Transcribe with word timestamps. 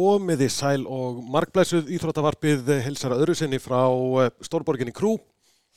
komiði 0.00 0.48
sæl 0.52 0.86
og 0.88 1.20
markblæsuð 1.28 1.90
íþróttavarpið 1.96 2.70
hilsar 2.86 3.12
að 3.14 3.24
öðru 3.24 3.36
sinni 3.36 3.58
frá 3.60 3.82
eh, 4.22 4.30
Stórborginni 4.46 4.94
Krú 4.96 5.18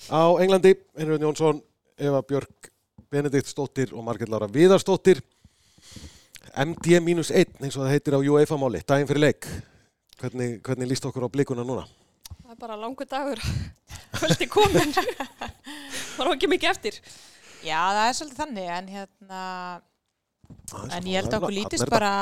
á 0.08 0.32
Englandi. 0.40 0.76
Henriðun 0.96 1.28
Jónsson, 1.28 1.60
Eva 2.00 2.22
Björk, 2.24 2.70
Benedikt 3.12 3.50
Stóttir 3.52 3.92
og 3.94 4.06
Margell 4.06 4.32
Lára 4.32 4.48
Viðarstóttir. 4.52 5.20
MD-1 6.54 7.10
eins 7.10 7.76
og 7.76 7.82
það 7.82 7.92
heitir 7.92 8.16
á 8.16 8.20
UEFA-máli, 8.22 8.84
daginn 8.88 9.10
fyrir 9.10 9.26
leik. 9.26 9.48
Hvernig, 10.22 10.60
hvernig 10.64 10.92
líst 10.92 11.08
okkur 11.10 11.26
á 11.28 11.34
blikuna 11.34 11.66
núna? 11.68 11.84
Það 12.30 12.54
er 12.54 12.60
bara 12.62 12.78
langur 12.80 13.10
dagur, 13.10 13.42
kvöldi 14.20 14.48
komin, 14.52 14.94
það 16.14 16.22
var 16.22 16.36
ekki 16.36 16.52
mikið 16.54 16.70
eftir. 16.70 17.00
Já, 17.66 17.80
það 17.80 18.06
er 18.06 18.16
svolítið 18.20 18.44
þannig, 18.44 18.70
en 18.78 18.94
hérna, 18.94 19.42
en 20.94 21.10
ég 21.10 21.20
held 21.20 21.34
að 21.34 21.40
okkur 21.42 21.58
lítist 21.58 21.92
bara 21.92 22.14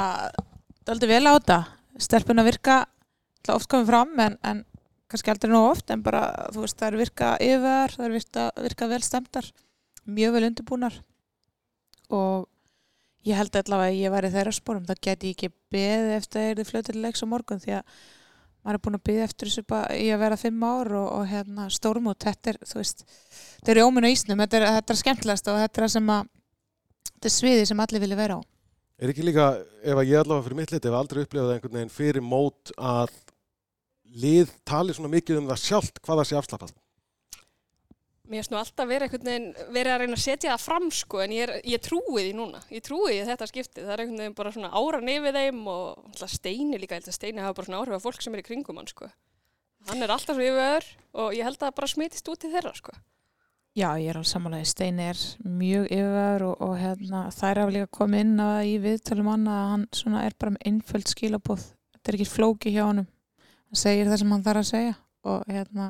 daldi 0.87 1.11
vel 1.11 1.25
á 1.27 1.33
þetta. 1.35 1.59
Stelpun 2.01 2.41
að 2.41 2.51
virka, 2.51 2.77
oft 3.53 3.69
komið 3.71 3.91
fram, 3.91 4.13
en, 4.23 4.37
en 4.47 4.63
kannski 5.11 5.33
aldrei 5.33 5.51
nóg 5.51 5.67
oft, 5.73 5.91
en 5.93 6.03
bara, 6.05 6.23
þú 6.53 6.63
veist, 6.65 6.77
það 6.79 6.87
er 6.87 7.01
virka 7.01 7.33
yfir, 7.43 7.97
það 7.97 8.07
er 8.07 8.15
virka, 8.15 8.47
virka 8.65 8.87
vel 8.91 9.01
stemtar, 9.05 9.51
mjög 10.07 10.37
vel 10.37 10.47
undirbúnar. 10.49 10.97
Og 12.11 12.47
ég 13.27 13.37
held 13.37 13.55
allavega 13.59 13.91
að 13.91 13.99
ég 14.01 14.13
væri 14.15 14.33
þeirra 14.33 14.55
spórum, 14.55 14.87
þá 14.87 14.95
get 14.97 15.27
ég 15.27 15.35
ekki 15.35 15.51
beðið 15.73 16.15
eftir 16.17 16.41
að 16.41 16.49
það 16.49 16.63
er 16.63 16.69
fljótilegs 16.71 17.23
á 17.23 17.27
morgun 17.29 17.61
því 17.61 17.77
að 17.77 17.95
maður 18.61 18.77
er 18.77 18.83
búin 18.85 18.97
að 18.97 19.05
byggja 19.09 19.27
eftir 19.27 19.49
þessu 19.49 19.81
í 19.97 20.07
að 20.13 20.21
vera 20.21 20.37
fimm 20.37 20.63
ár 20.65 20.91
og, 20.97 21.07
og 21.17 21.27
hérna 21.29 21.67
stórmút, 21.73 22.21
þetta 22.21 22.53
er, 22.53 22.59
þú 22.65 22.79
veist 22.81 23.03
þetta 23.09 23.73
er 23.73 23.81
óminn 23.85 24.05
á 24.05 24.13
ísnum, 24.13 24.41
þetta 24.43 24.59
er, 24.59 24.67
þetta 24.77 24.93
er 24.93 25.01
skemmtilegast 25.01 25.49
og 25.49 25.61
þetta 25.63 25.81
er 25.81 25.93
sem 25.95 26.11
að 26.13 26.27
þetta 27.09 27.29
er 27.29 27.35
sviði 27.35 27.69
sem 27.69 27.83
allir 27.85 28.03
vilja 28.03 28.19
vera 28.19 28.37
á 28.37 28.41
Er 29.01 29.09
ekki 29.09 29.23
líka, 29.25 29.55
ef 29.81 29.97
að 29.97 30.11
ég 30.11 30.21
allavega 30.21 30.45
fyrir 30.45 30.57
mitt 30.59 30.71
lit, 30.71 30.85
ef 30.85 30.93
aldrei 30.93 31.23
upplifaði 31.23 31.55
einhvern 31.55 31.77
veginn 31.79 31.93
fyrir 31.93 32.21
mót 32.21 32.69
að 32.77 33.09
lið 34.21 34.51
tali 34.67 34.93
svona 34.93 35.09
mikið 35.09 35.39
um 35.39 35.47
það 35.49 35.61
sjálft 35.63 35.97
hvað 36.03 36.21
það 36.21 36.29
sé 36.29 36.37
afslapað? 36.37 36.73
Mér 38.29 38.43
finnst 38.43 38.53
nú 38.53 38.59
alltaf 38.59 38.87
verið 38.91 39.07
einhvern 39.07 39.29
veginn 39.31 39.73
verið 39.73 39.93
að 39.95 40.03
reyna 40.03 40.17
að 40.19 40.23
setja 40.23 40.51
það 40.53 40.65
fram 40.67 40.85
sko 40.93 41.23
en 41.23 41.33
ég, 41.33 41.47
er, 41.47 41.65
ég 41.67 41.81
trúi 41.83 42.21
því 42.27 42.35
núna, 42.37 42.61
ég 42.69 42.85
trúi 42.85 43.15
því 43.15 43.25
þetta 43.31 43.47
skipti, 43.49 43.81
það 43.81 43.95
er 43.95 44.03
einhvern 44.03 44.21
veginn 44.21 44.37
bara 44.37 44.53
svona 44.53 44.71
ára 44.77 45.01
nefið 45.07 45.39
þeim 45.39 45.65
og 45.73 46.21
steini 46.21 46.77
líka, 46.77 46.95
ég 46.95 47.01
held 47.01 47.09
að 47.09 47.17
steini 47.17 47.43
hafa 47.43 47.57
bara 47.57 47.69
svona 47.71 47.81
áhrif 47.81 47.97
af 47.97 48.05
fólk 48.05 48.21
sem 48.21 48.37
er 48.37 48.43
í 48.43 48.47
kringum 48.51 48.79
hann 48.79 48.91
sko. 48.91 49.09
Hann 49.89 50.05
er 50.05 50.13
alltaf 50.13 50.37
svo 50.37 50.45
yfir 50.45 50.87
og 51.17 51.33
ég 51.33 51.49
held 51.49 51.57
að 51.57 51.65
það 51.65 51.77
bara 51.81 51.91
smitist 51.95 52.29
út 52.29 52.45
í 52.45 52.53
þeirra 52.53 52.75
sko. 52.77 52.93
Já, 53.71 53.87
ég 53.95 54.09
er 54.11 54.17
alveg 54.19 54.27
samanlega, 54.27 54.67
Steini 54.67 55.05
er 55.07 55.19
mjög 55.47 55.85
yfir 55.95 56.43
og, 56.43 56.57
og 56.59 56.73
hérna, 56.75 57.21
þær 57.31 57.61
hafa 57.61 57.71
líka 57.71 57.87
komið 57.95 58.23
inn 58.25 58.33
á 58.43 58.47
það 58.49 58.67
í 58.67 58.73
viðtalum 58.83 59.29
hann 59.31 59.45
að 59.47 59.61
hann 59.69 60.17
er 60.19 60.35
bara 60.43 60.51
með 60.51 60.65
einföld 60.67 61.07
skilabóð, 61.07 61.63
þetta 61.95 62.11
er 62.11 62.17
ekki 62.17 62.27
flóki 62.27 62.73
hjá 62.75 62.81
hann, 62.83 63.05
hann 63.07 63.79
segir 63.79 64.11
það 64.11 64.19
sem 64.19 64.33
hann 64.35 64.43
þarf 64.43 64.63
að 64.65 64.67
segja 64.73 64.97
og 65.31 65.47
hérna, 65.47 65.85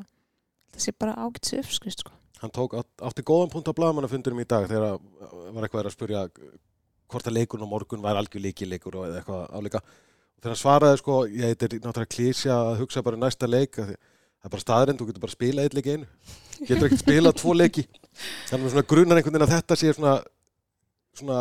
það 0.75 0.85
sé 0.85 0.93
bara 1.01 1.15
ágætsi 1.25 1.61
uppskvist 1.63 2.05
sko. 2.05 2.13
Hann 2.43 2.53
tók 2.53 2.77
átt, 2.77 2.91
átti 3.09 3.25
góðan 3.25 3.49
punkt 3.55 3.73
á 3.73 3.77
blagamannafundurum 3.77 4.43
í 4.45 4.47
dag 4.53 4.69
þegar 4.69 5.01
var 5.01 5.65
eitthvað 5.65 5.89
að 5.89 5.95
spurja 5.95 6.23
hvort 7.09 7.27
að 7.31 7.37
leikun 7.39 7.65
og 7.65 7.73
morgun 7.73 8.05
var 8.05 8.21
algjör 8.21 8.45
líkileikur 8.45 8.99
og 9.01 9.09
eitthvað 9.09 9.57
áleika. 9.57 9.81
Þegar 10.37 10.53
hann 10.53 10.61
svaraði 10.61 11.01
sko, 11.01 11.17
ég 11.33 11.49
heitir 11.49 11.79
náttúrulega 11.79 12.13
klísja 12.13 12.61
að 12.61 12.79
hugsa 12.85 13.03
bara 13.05 13.17
um 13.17 13.25
næsta 13.25 13.49
leik, 13.49 13.81
það 14.41 14.49
er 14.49 14.53
bara 14.55 14.65
staðrind, 14.65 14.99
þú 14.99 15.07
getur 15.09 15.23
bara 15.23 15.31
að 15.31 15.37
spila 15.37 15.65
eitt 15.65 15.77
leik 15.77 15.89
einu. 15.93 16.09
Getur 16.61 16.87
ekkert 16.87 17.03
spilað 17.05 17.39
tvo 17.39 17.55
leiki. 17.57 17.85
Þannig 18.49 18.67
að 18.67 18.75
svona 18.75 18.89
grunar 18.91 19.21
einhvern 19.21 19.37
veginn 19.37 19.47
að 19.47 19.55
þetta 19.55 19.79
sé 19.79 19.95
svona, 19.97 20.17
svona 21.21 21.39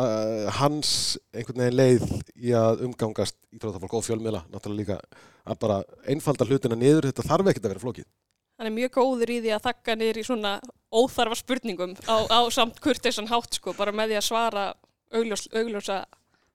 hans 0.61 0.93
einhvern 1.33 1.65
veginn 1.65 1.79
leið 1.81 2.07
í 2.37 2.55
að 2.57 2.85
umgangast 2.87 3.37
íþrótafólk 3.53 3.99
og 3.99 4.07
fjölmiðla, 4.07 4.45
náttúrulega 4.53 4.81
líka 4.81 5.21
að 5.45 5.61
bara 5.61 5.83
einfalda 6.09 6.47
hlutina 6.47 6.77
niður, 6.77 7.09
þetta 7.11 7.27
þarf 7.27 7.51
ekkert 7.51 7.67
að 7.67 7.73
vera 7.75 7.85
flókið 7.85 8.09
hann 8.61 8.69
er 8.69 8.75
mjög 8.75 8.91
góður 8.93 9.31
í 9.33 9.39
því 9.41 9.53
að 9.55 9.63
þakka 9.65 9.93
niður 9.97 10.17
í 10.21 10.23
svona 10.27 10.49
óþarfa 10.93 11.37
spurningum 11.39 11.95
á, 12.05 12.17
á 12.29 12.39
samt 12.53 12.77
kurtisan 12.83 13.29
hátt 13.31 13.57
sko, 13.57 13.73
bara 13.73 13.93
með 13.95 14.11
því 14.11 14.17
að 14.19 14.27
svara 14.27 14.65
augljós, 15.17 15.47
augljósa, 15.49 15.95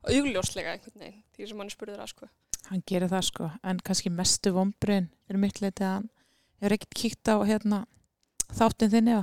augljóslega 0.07 0.77
einhvern 0.77 1.03
veginn, 1.03 1.25
því 1.35 1.49
sem 1.51 1.65
hann 1.65 1.73
spurður 1.73 2.05
að 2.05 2.13
sko. 2.13 2.29
Hann 2.69 2.85
gerir 2.87 3.11
það 3.11 3.25
sko, 3.27 3.49
en 3.67 3.81
kannski 3.83 4.13
mestu 4.15 4.53
vombriðin 4.55 5.09
er 5.27 5.41
mitt 5.43 5.59
leitið 5.59 5.89
að 5.89 6.07
hann 6.57 6.67
hefur 6.67 6.77
ekkert 6.79 6.99
kíkt 6.99 7.31
á 7.33 7.37
hérna, 7.47 7.85
þáttinn 8.57 8.93
þinni 8.93 9.17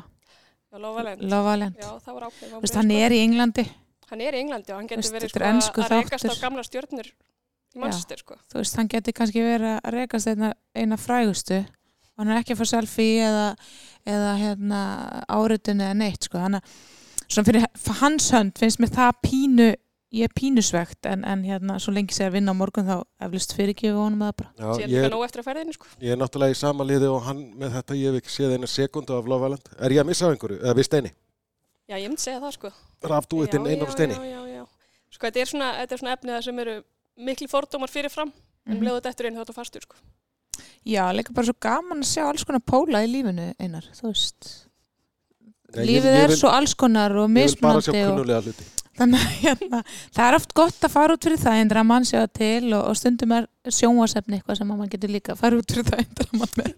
Lovalend. 0.73 1.77
Hann 2.73 2.91
er 2.95 3.13
í 3.13 3.19
Englandi. 3.21 3.67
Hann 4.09 4.23
er 4.25 4.33
í 4.33 4.41
Englandi 4.41 4.73
og 4.73 4.79
hann 4.79 4.89
getur 4.89 5.13
verið 5.13 5.61
sko, 5.61 5.83
að 5.85 5.93
rekast 5.99 6.25
á 6.25 6.35
gamla 6.41 6.63
stjórnir 6.65 7.11
í 7.13 7.81
mannstur 7.81 8.21
sko. 8.21 8.39
Þú 8.49 8.61
veist, 8.61 8.79
hann 8.79 8.89
getur 8.89 9.13
kannski 9.17 9.45
verið 9.45 9.75
að 9.75 9.93
rekast 9.93 10.31
eina, 10.33 10.53
eina 10.73 10.97
frægustu 10.97 11.61
hann 12.19 12.29
er 12.29 12.41
ekki 12.41 12.55
að 12.55 12.61
fá 12.61 12.69
selfie 12.69 13.21
eða, 13.25 13.45
eða 14.09 14.33
hérna, 14.41 14.81
áriðin 15.33 15.81
eða 15.81 15.97
neitt 15.97 16.27
sko. 16.27 16.41
að 16.41 17.47
fyrir 17.47 17.65
hans 18.01 18.29
hönd 18.35 18.59
finnst 18.59 18.81
mér 18.81 18.93
það 18.93 19.21
pínu 19.25 19.69
ég 20.13 20.27
er 20.27 20.33
pínusvegt 20.37 21.07
en, 21.09 21.23
en 21.25 21.41
hérna 21.47 21.79
svo 21.81 21.93
lengi 21.95 22.13
sé 22.13 22.27
að 22.27 22.37
vinna 22.37 22.53
á 22.53 22.55
morgun 22.57 22.85
þá 22.85 22.95
eflust 23.25 23.55
fyrir 23.57 23.73
ekki 23.73 23.89
og 23.91 24.03
honum 24.03 24.21
það 24.27 24.35
bara. 24.41 24.51
Já, 24.59 24.87
ég, 24.91 25.07
er, 25.09 25.43
ferðinu, 25.47 25.73
sko. 25.73 25.89
ég 26.03 26.13
er 26.13 26.19
náttúrulega 26.21 26.53
í 26.53 26.59
sama 26.59 26.85
liði 26.87 27.09
og 27.09 27.23
hann 27.25 27.41
með 27.57 27.77
þetta 27.79 27.97
ég 27.97 28.13
hef 28.13 28.21
ekki 28.21 28.33
séð 28.35 28.55
eina 28.55 28.69
sekundu 28.69 29.17
af 29.17 29.29
Love 29.29 29.49
Island. 29.49 29.71
Er 29.79 29.95
ég 29.95 30.03
að 30.03 30.09
missa 30.11 30.29
á 30.29 30.31
einhverju, 30.33 30.59
eða 30.61 30.75
við 30.77 30.87
Steini? 30.89 31.13
Já, 31.89 31.95
ég 31.97 32.07
myndi 32.07 32.23
segja 32.23 32.41
það 32.43 32.55
sko. 32.57 32.73
Rafdúitin 33.09 33.65
einar 33.67 33.89
og 33.89 33.95
Steini 33.95 34.17
já, 34.17 34.27
já, 34.29 34.41
já, 34.53 34.65
Sko 35.13 35.27
þetta 35.27 35.41
er 35.41 35.49
svona, 35.49 35.71
þetta 35.81 35.95
er 35.95 36.03
svona 36.03 36.17
efnið 36.17 36.37
sem 36.45 36.61
eru 36.63 36.75
miklu 37.29 37.49
fordómar 37.49 37.91
fyrir 37.91 38.13
fram 38.13 38.29
en 38.29 38.37
mm 38.37 38.73
-hmm. 38.73 38.83
bleið 38.83 38.99
þetta 38.99 39.09
eftir 39.09 39.27
einu 39.27 39.41
þetta 39.41 39.57
fastur 39.57 39.81
sko. 39.87 39.97
Já, 40.85 41.03
líka 41.15 41.33
bara 41.33 41.49
svo 41.49 41.57
gaman 41.59 42.05
að 42.05 42.11
sjá 42.11 42.23
alls 42.27 42.45
konar 42.45 42.61
póla 42.61 43.03
í 43.03 43.09
lífinu 43.09 43.53
einar, 43.59 43.89
þú 43.97 44.13
veist. 44.13 44.69
Nei, 45.73 45.85
Lífið 45.87 46.05
ég, 46.05 46.15
ég 46.15 46.23
er 46.23 46.29
vil, 46.29 46.37
svo 46.37 46.49
alls 46.53 46.75
konar 46.75 47.15
og 47.17 47.29
mismunandi 47.29 48.03
og 48.05 48.82
þannig 48.99 49.23
að 49.23 49.35
hérna, 49.43 49.81
það 50.15 50.27
er 50.27 50.37
oft 50.37 50.53
gott 50.57 50.87
að 50.87 50.93
fara 50.93 51.15
út 51.17 51.27
fyrir 51.27 51.41
það 51.41 51.59
eindir 51.61 51.81
að 51.81 51.89
mann 51.89 52.07
sjá 52.07 52.21
til 52.29 52.69
og, 52.73 52.81
og 52.91 52.99
stundum 52.99 53.35
er 53.37 53.49
sjónvasefni 53.67 54.39
eitthvað 54.39 54.59
sem 54.59 54.73
mann 54.73 54.91
getur 54.91 55.13
líka 55.13 55.33
að 55.33 55.41
fara 55.43 55.59
út 55.59 55.73
fyrir 55.73 55.89
það 55.89 56.03
eindir 56.03 56.29
að 56.29 56.41
mann 56.41 56.55
með 56.61 56.73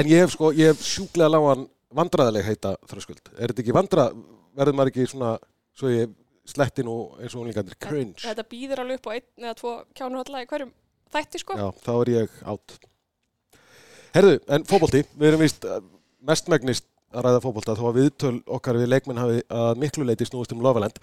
En 0.00 0.10
ég 0.10 0.24
hef 0.24 0.34
sko, 0.34 0.52
ég 0.56 0.72
hef 0.72 0.84
sjúklega 0.86 1.32
lágan 1.32 1.66
vandraðileg 1.92 2.48
heita 2.48 2.76
þröskuld, 2.88 3.24
er 3.36 3.52
þetta 3.52 3.64
ekki 3.64 3.76
vandra 3.76 4.08
verður 4.56 4.78
maður 4.78 4.92
ekki 4.92 5.08
svona 5.12 5.34
svo 5.76 5.92
ég 5.92 6.14
sletti 6.48 6.84
nú 6.86 6.96
eins 7.20 7.34
og 7.36 7.44
unlingandir 7.44 7.76
cringe? 7.80 8.24
Þetta 8.24 8.46
býður 8.50 8.82
alveg 8.82 8.98
upp 8.98 9.10
á 9.10 9.14
einn 9.14 9.44
eða 9.46 9.58
tvo 9.60 9.74
kjánurhallega 9.94 10.46
í 10.46 10.50
hverjum 10.50 10.72
þætti 11.12 11.42
sko. 11.42 11.58
Já, 11.60 11.68
þá 11.84 11.92
er 11.94 12.10
ég 12.16 12.40
átt 12.52 12.78
Herðu, 14.12 14.40
en 14.52 14.64
fókbólti, 14.68 15.00
við 15.16 15.30
erum 15.30 15.40
vist 15.40 15.62
eh, 15.64 15.78
mestmegnist 16.28 16.84
að 17.12 17.26
ræða 17.26 17.40
fókbólta 17.44 17.74
þó 17.78 17.82
að 17.88 17.98
viðtöl 17.98 18.32
okkar 18.56 18.78
við 18.80 18.90
leikmenn 18.92 19.20
hafi 19.20 19.40
að 19.52 19.80
miklu 19.82 20.06
leiti 20.08 20.26
snúist 20.28 20.54
um 20.54 20.62
Lofaland. 20.64 21.00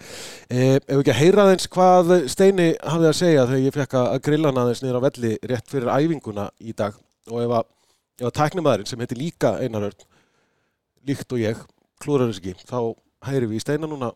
Eh, 0.50 0.76
ef 0.78 0.96
ekki 0.98 1.12
að 1.14 1.20
heyra 1.20 1.44
aðeins 1.46 1.68
hvað 1.70 2.12
Steini 2.32 2.68
hafið 2.82 3.10
að 3.10 3.18
segja 3.20 3.46
þegar 3.50 3.64
ég 3.64 3.76
fekk 3.76 3.96
að 4.00 4.16
grilla 4.26 4.50
hann 4.50 4.62
aðeins 4.64 4.82
niður 4.84 5.00
á 5.00 5.06
velli 5.06 5.32
rétt 5.52 5.70
fyrir 5.70 5.92
æfinguna 5.94 6.48
í 6.60 6.74
dag 6.76 6.98
og 7.30 7.44
ef 7.44 7.54
að, 7.60 7.70
að 8.26 8.34
tæknimaðurinn 8.40 8.90
sem 8.90 9.04
heitir 9.04 9.20
líka 9.20 9.54
Einarörn, 9.62 10.08
líkt 11.08 11.36
og 11.36 11.42
ég, 11.42 11.62
klúður 12.02 12.30
þess 12.30 12.42
ekki, 12.42 12.56
þá 12.66 12.78
heyri 13.30 13.50
við 13.50 13.60
í 13.60 13.64
Steina 13.64 13.90
núna, 13.90 14.10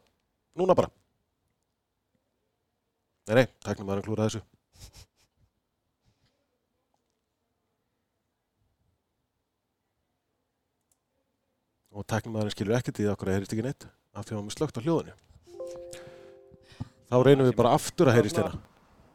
núna 0.59 0.77
bara. 0.77 0.91
Nei, 3.29 3.41
nei, 3.41 3.47
tæknimaðurinn 3.65 4.09
klúður 4.09 4.27
þessu. 4.27 4.45
Og 11.95 12.07
tæknumæðurinn 12.11 12.55
skilur 12.55 12.77
ekkert 12.79 12.99
í 12.99 13.07
það 13.07 13.15
okkur 13.15 13.31
að 13.31 13.37
heyrist 13.39 13.55
ekki 13.55 13.65
neitt 13.69 13.87
af 14.15 14.27
því 14.27 14.37
að 14.37 14.47
við 14.47 14.55
slögt 14.57 14.79
á 14.79 14.85
hljóðinu 14.85 15.15
þá 17.11 17.17
reynum 17.23 17.47
við 17.47 17.59
bara 17.59 17.75
aftur 17.79 18.11
að 18.11 18.19
heyrist 18.19 18.41
hérna 18.41 18.63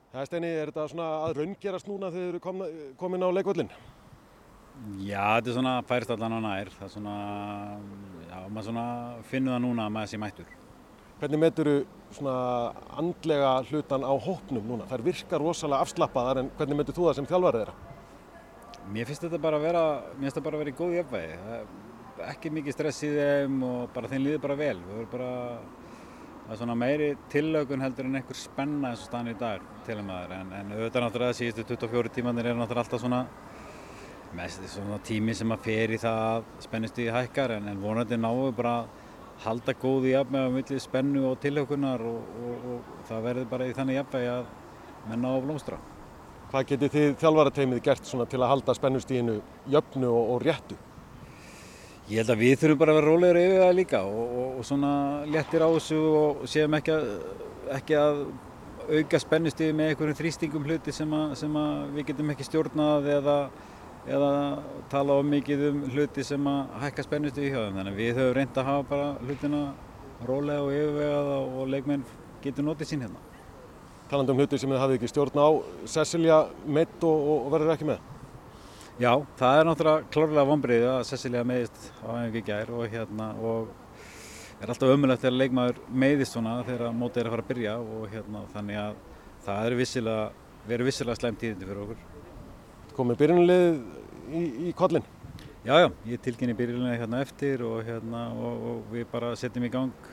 Það 0.09 0.21
er 0.23 0.25
Steini, 0.25 0.49
er 0.57 0.69
þetta 0.71 0.83
svona 0.89 1.07
að 1.21 1.35
raungerast 1.37 1.89
núna 1.89 2.07
þegar 2.09 2.23
þið 2.23 2.29
eru 2.31 2.93
komin 2.97 3.21
á 3.21 3.29
leikvöldin? 3.29 3.67
Já, 5.05 5.25
þetta 5.35 5.51
er 5.51 5.57
svona 5.59 5.73
færst 5.85 6.13
allan 6.15 6.33
á 6.33 6.39
nær 6.41 6.71
það 6.73 6.85
er 6.87 6.93
svona, 6.95 7.17
já, 8.25 8.39
maður 8.47 8.65
svona 8.71 8.85
finnur 9.29 9.53
það 9.53 9.61
núna 9.67 9.85
að 9.85 9.93
maður 9.97 10.11
sé 10.13 10.21
mættur 10.23 10.55
Hvernig 11.19 11.41
metur 11.43 11.67
þú 11.67 12.15
svona 12.15 12.37
andlega 12.95 13.51
hlutan 13.67 14.07
á 14.07 14.13
hópnum 14.23 14.65
núna? 14.71 14.87
Það 14.87 15.05
virkar 15.09 15.43
rosalega 15.43 15.83
afslappaðar 15.83 16.39
en 16.41 16.51
hvernig 16.57 16.79
metur 16.79 16.95
þú 16.95 17.09
það 17.09 17.17
sem 17.19 17.27
þjálfarið 17.29 17.65
þeirra? 17.65 17.73
Mér 18.89 19.09
finnst 19.09 19.25
þetta 19.27 19.41
bara 19.43 19.59
að 19.59 19.67
vera, 19.67 19.83
mér 20.15 20.25
finnst 20.25 20.39
þetta 20.39 20.45
bara 20.47 20.57
að 20.57 20.63
vera 20.63 20.73
í 20.73 20.77
góð 20.79 20.95
jöfnvægi 20.95 21.35
ekki 22.27 22.51
mikið 22.53 22.75
stress 22.75 23.03
í 23.07 23.11
þeim 23.13 23.61
og 23.65 23.93
bara 23.95 24.09
þeim 24.11 24.25
líður 24.25 24.41
bara 24.45 24.57
vel. 24.59 24.77
Við 24.83 24.95
verðum 24.95 25.11
bara 25.13 25.31
það 26.49 26.53
er 26.55 26.59
svona 26.61 26.75
meiri 26.81 27.09
tillögun 27.29 27.83
heldur 27.85 28.09
en 28.09 28.19
einhver 28.19 28.37
spenna 28.37 28.91
eins 28.91 29.03
og 29.03 29.09
stann 29.11 29.29
í 29.29 29.35
dag 29.39 29.65
til 29.85 29.97
að 29.99 30.07
maður. 30.07 30.33
En, 30.39 30.55
en 30.59 30.73
auðvitað 30.75 31.05
náttúrulega 31.05 31.37
síðustu 31.37 31.65
24 31.75 32.13
tímanir 32.15 32.49
er 32.49 32.57
náttúrulega 32.57 32.85
alltaf 32.87 33.03
svona 33.03 33.19
mest 34.37 34.65
svona 34.69 34.97
tími 35.05 35.33
sem 35.37 35.53
að 35.53 35.63
fer 35.65 35.93
í 35.93 36.01
það 36.01 36.49
spennist 36.65 36.99
í 37.01 37.07
hækkar. 37.13 37.55
En, 37.59 37.69
en 37.69 37.83
vonandi 37.83 38.17
náðu 38.17 38.49
bara 38.57 38.73
halda 39.45 39.77
góði 39.79 40.15
jafn 40.15 40.35
með 40.35 40.47
að 40.47 40.57
milli 40.57 40.81
spennu 40.83 41.23
og 41.29 41.39
tillökunar 41.43 42.03
og, 42.03 42.35
og, 42.41 42.67
og 42.73 43.07
það 43.07 43.23
verður 43.29 43.47
bara 43.53 43.69
í 43.69 43.77
þannig 43.77 44.01
jafnvegi 44.01 44.33
að 44.33 44.51
menna 45.09 45.31
á 45.31 45.37
blómstra. 45.45 45.79
Hvað 46.49 46.69
getið 46.73 46.95
þið 46.95 47.11
þjálfarateimið 47.21 47.81
gert 47.85 48.07
til 48.09 48.41
að 48.41 48.49
halda 48.49 48.73
spennustíðinu 48.73 49.41
jöfnu 49.69 50.09
og, 50.09 50.31
og 50.33 50.47
réttu? 50.47 50.77
Ég 52.09 52.23
held 52.23 52.31
að 52.33 52.39
við 52.41 52.55
þurfum 52.57 52.77
bara 52.81 52.93
að 52.93 52.97
vera 52.97 53.09
rólegri 53.11 53.41
yfir 53.45 53.59
það 53.61 53.75
líka 53.77 53.99
og, 54.01 54.29
og, 54.33 54.53
og 54.57 54.63
svona 54.65 54.93
léttir 55.29 55.61
á 55.61 55.69
þessu 55.69 55.97
og 56.17 56.39
séum 56.49 56.77
ekki 56.79 56.93
að, 56.95 57.03
ekki 57.75 57.97
að 58.01 58.21
auka 58.89 59.19
spennustíði 59.21 59.75
með 59.77 59.91
einhverjum 59.91 60.17
þrýstingum 60.17 60.65
hluti 60.65 60.95
sem, 60.95 61.13
að, 61.13 61.35
sem 61.37 61.59
að 61.61 61.93
við 61.93 62.07
getum 62.09 62.33
ekki 62.33 62.47
stjórnað 62.47 63.11
eða, 63.13 63.37
eða 64.09 64.31
tala 64.89 65.19
of 65.21 65.29
mikið 65.29 65.63
um 65.69 65.85
hluti 65.93 66.25
sem 66.25 66.49
að 66.49 66.75
hækka 66.87 67.05
spennustíði 67.05 67.53
hjá 67.53 67.59
þeim. 67.59 67.77
Þannig 67.77 67.93
að 67.93 68.01
við 68.01 68.21
höfum 68.23 68.35
reynd 68.39 68.57
að 68.57 68.69
hafa 68.71 68.89
bara 68.95 69.09
hlutina 69.27 69.63
rólega 70.25 70.65
og 70.65 70.75
yfirvegað 70.79 71.33
og 71.37 71.73
leikmenn 71.75 72.07
getur 72.41 72.65
notið 72.71 72.89
sín 72.89 73.05
hérna. 73.05 73.21
Taland 74.09 74.33
um 74.33 74.41
hluti 74.41 74.57
sem 74.57 74.73
þið 74.73 74.81
hafið 74.81 74.97
ekki 74.97 75.13
stjórn 75.13 75.45
á, 75.45 75.49
Cecilia 75.85 76.47
meitt 76.65 77.05
og, 77.05 77.35
og 77.35 77.51
verður 77.53 77.77
ekki 77.77 77.93
með? 77.93 78.01
Já, 78.99 79.13
það 79.39 79.57
er 79.57 79.67
náttúrulega 79.69 80.07
klárlega 80.11 80.43
vonbreið 80.49 80.85
að 80.91 81.05
Cecilia 81.07 81.41
meiðist 81.47 81.85
á 82.03 82.09
einhverju 82.19 82.41
gær 82.49 82.71
og 82.75 82.89
hérna 82.91 83.27
og 83.39 83.69
er 84.59 84.73
alltaf 84.73 84.91
ömulegt 84.91 85.21
þegar 85.21 85.37
leikmaður 85.37 85.77
meiðist 86.03 86.35
svona 86.35 86.57
þegar 86.67 86.97
mótið 86.97 87.21
er 87.21 87.29
að 87.29 87.35
fara 87.35 87.45
að 87.45 87.53
byrja 87.53 87.75
og 87.79 88.01
hérna 88.11 88.41
þannig 88.51 88.79
að 88.81 88.97
það 89.45 89.69
er 89.69 89.75
vissilega, 89.79 90.25
verið 90.67 90.89
vissilega 90.89 91.15
sleim 91.21 91.37
tíðindi 91.39 91.69
fyrir 91.69 91.81
okkur. 91.85 92.03
Komið 92.97 93.21
byrjunlið 93.21 93.63
í, 94.35 94.43
í 94.67 94.75
kollin? 94.83 95.07
Já, 95.63 95.73
já, 95.79 95.87
ég 96.11 96.25
tilkynni 96.27 96.59
byrjunlið 96.59 96.99
hérna 96.99 97.23
eftir 97.23 97.63
og 97.69 97.79
hérna 97.87 98.25
og, 98.35 98.67
og 98.73 98.93
við 98.97 99.07
bara 99.15 99.31
setjum 99.39 99.69
í 99.69 99.71
gang 99.77 100.11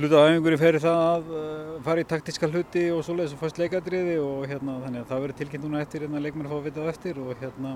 hlutaðaðingur 0.00 0.54
í 0.54 0.58
ferri 0.60 0.80
það 0.80 1.00
að 1.04 1.26
uh, 1.36 1.72
fara 1.84 2.02
í 2.02 2.06
taktíska 2.08 2.48
hluti 2.48 2.82
og 2.94 3.02
svoleiðis 3.04 3.34
og 3.36 3.40
fast 3.42 3.58
leikadriði 3.60 4.14
og 4.22 4.46
hérna 4.48 4.78
þannig 4.84 5.02
að 5.02 5.10
það 5.10 5.24
verður 5.24 5.38
tilkynnt 5.40 5.66
núna 5.66 5.82
eftir 5.84 6.04
hérna 6.06 6.22
leikmenn 6.24 6.46
að 6.46 6.54
fá 6.54 6.56
að 6.56 6.68
vita 6.68 6.80
það 6.80 6.92
eftir 6.94 7.20
og 7.20 7.42
hérna 7.42 7.72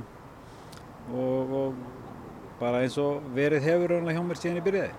og, 1.13 1.53
og 1.59 1.75
bara 2.61 2.81
eins 2.85 2.97
og 3.03 3.27
verið 3.37 3.69
hefur 3.69 3.93
raunlega 3.93 4.17
hjá 4.17 4.25
mér 4.29 4.41
síðan 4.41 4.61
í 4.61 4.65
byrjaði. 4.65 4.97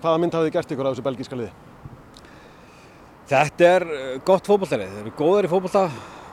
Hvaða 0.00 0.22
mynd 0.22 0.36
hafið 0.38 0.48
þið 0.48 0.56
gert 0.56 0.74
ykkur 0.76 0.86
á 0.86 0.90
þessu 0.92 1.06
belgíska 1.08 1.40
liði? 1.40 1.52
Þetta 3.30 3.70
er 3.74 3.88
uh, 3.90 4.14
gott 4.30 4.50
fókbóltarið, 4.52 4.94
þeir 4.94 5.04
eru 5.06 5.16
góðar 5.18 5.48
í 5.48 5.52
fókbólta 5.54 5.86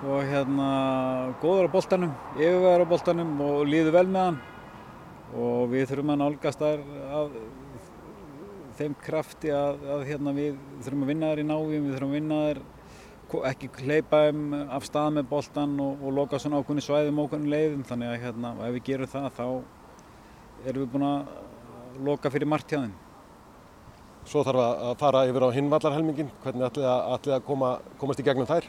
og 0.05 0.29
hérna 0.29 0.71
góðar 1.41 1.71
á 1.71 1.73
bóltanum, 1.73 2.13
yfirvegar 2.37 2.85
á 2.85 2.91
bóltanum 2.91 3.37
og 3.41 3.63
líður 3.65 3.95
vel 3.97 4.09
með 4.11 4.27
hann 4.27 4.43
og 5.37 5.71
við 5.71 5.89
þurfum 5.89 6.13
að 6.13 6.21
nálgast 6.21 6.61
að 6.63 7.31
þeim 8.77 8.97
krafti 9.03 9.51
að, 9.53 9.81
að 9.95 10.03
hérna, 10.11 10.33
við 10.37 10.57
þurfum 10.85 11.05
að 11.05 11.11
vinna 11.13 11.31
þær 11.31 11.41
í 11.41 11.47
nájum, 11.47 11.87
við 11.87 11.95
þurfum 11.95 12.11
að 12.11 12.19
vinna 12.19 12.41
þær 12.47 12.61
ekki 13.49 13.69
hleypa 13.83 14.21
um 14.31 14.53
af 14.71 14.85
stað 14.87 15.09
með 15.17 15.25
boltan 15.31 15.73
og, 15.83 15.97
og 15.99 16.13
loka 16.15 16.39
svona 16.39 16.61
ákveðni 16.61 16.83
svæðum 16.85 17.19
ákveðni 17.25 17.51
leiðum 17.51 17.83
þannig 17.89 18.13
að 18.13 18.21
hérna, 18.23 18.53
ef 18.63 18.77
við 18.77 18.85
gerum 18.87 19.11
það 19.11 19.27
þá 19.35 19.47
erum 20.67 20.83
við 20.83 20.91
búin 20.93 21.07
að 21.07 22.05
loka 22.07 22.31
fyrir 22.31 22.49
margtjáðin. 22.51 22.95
Svo 24.27 24.43
þarf 24.43 24.63
að 24.63 24.93
fara 24.99 25.23
yfir 25.27 25.45
á 25.47 25.55
hinvallarhelmingin, 25.55 26.31
hvernig 26.43 26.67
ætlið 26.67 26.87
að, 26.91 27.03
ætlið 27.15 27.35
að 27.37 27.45
koma, 27.47 27.71
komast 27.99 28.21
í 28.21 28.25
gegnum 28.27 28.47
þær? 28.49 28.67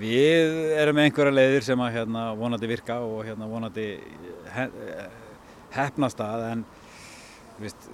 Við 0.00 0.56
erum 0.76 1.00
einhverja 1.00 1.32
leiðir 1.32 1.64
sem 1.64 1.80
að 1.80 1.94
hérna, 1.96 2.26
vonandi 2.36 2.68
virka 2.68 2.98
og 3.04 3.22
hérna, 3.24 3.48
vonandi 3.48 3.86
hefnast 5.76 6.20
að 6.24 6.44
en 6.50 6.64
viðst, 7.60 7.88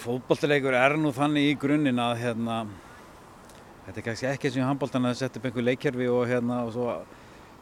fótballtilegur 0.00 0.76
er 0.76 0.96
nú 1.00 1.12
þannig 1.14 1.50
í 1.50 1.58
grunninn 1.60 2.00
að 2.02 2.22
hérna, 2.22 2.60
þetta 3.86 4.00
er 4.00 4.06
kannski 4.06 4.28
ekki 4.30 4.48
eins 4.48 4.56
og 4.56 4.62
í 4.62 4.66
handbóltan 4.66 5.08
að 5.08 5.18
setja 5.20 5.40
upp 5.40 5.48
einhver 5.48 5.66
leikjörfi 5.68 6.08
og 6.12 6.24
hérna 6.30 6.62
og 6.66 6.72
svo 6.76 6.94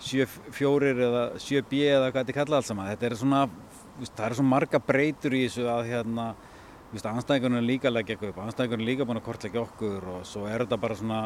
7-4 0.00 0.94
eða 0.94 1.24
7B 1.36 1.82
eða 1.90 2.08
hvað 2.08 2.22
þetta 2.22 2.32
er 2.32 2.38
kallað 2.38 2.58
alls 2.60 2.70
saman. 2.72 2.88
Þetta 2.94 3.08
er 3.10 3.16
svona, 3.20 3.42
það 4.06 4.24
er 4.26 4.36
svona 4.38 4.54
marga 4.54 4.80
breytur 4.80 5.36
í 5.36 5.44
þessu 5.44 5.68
að 5.68 5.90
hérna, 5.90 6.26
anstæðingarnir 6.96 7.60
er 7.60 7.68
líka 7.68 7.90
að 7.90 7.98
leggja 7.98 8.18
upp, 8.18 8.42
anstæðingarnir 8.46 8.86
er 8.86 8.90
líka 8.92 9.08
búin 9.08 9.20
að 9.20 9.26
kortleggja 9.28 9.64
okkur 9.66 10.10
og 10.14 10.26
svo 10.28 10.46
er 10.48 10.64
þetta 10.64 10.80
bara 10.80 10.98
svona 10.98 11.22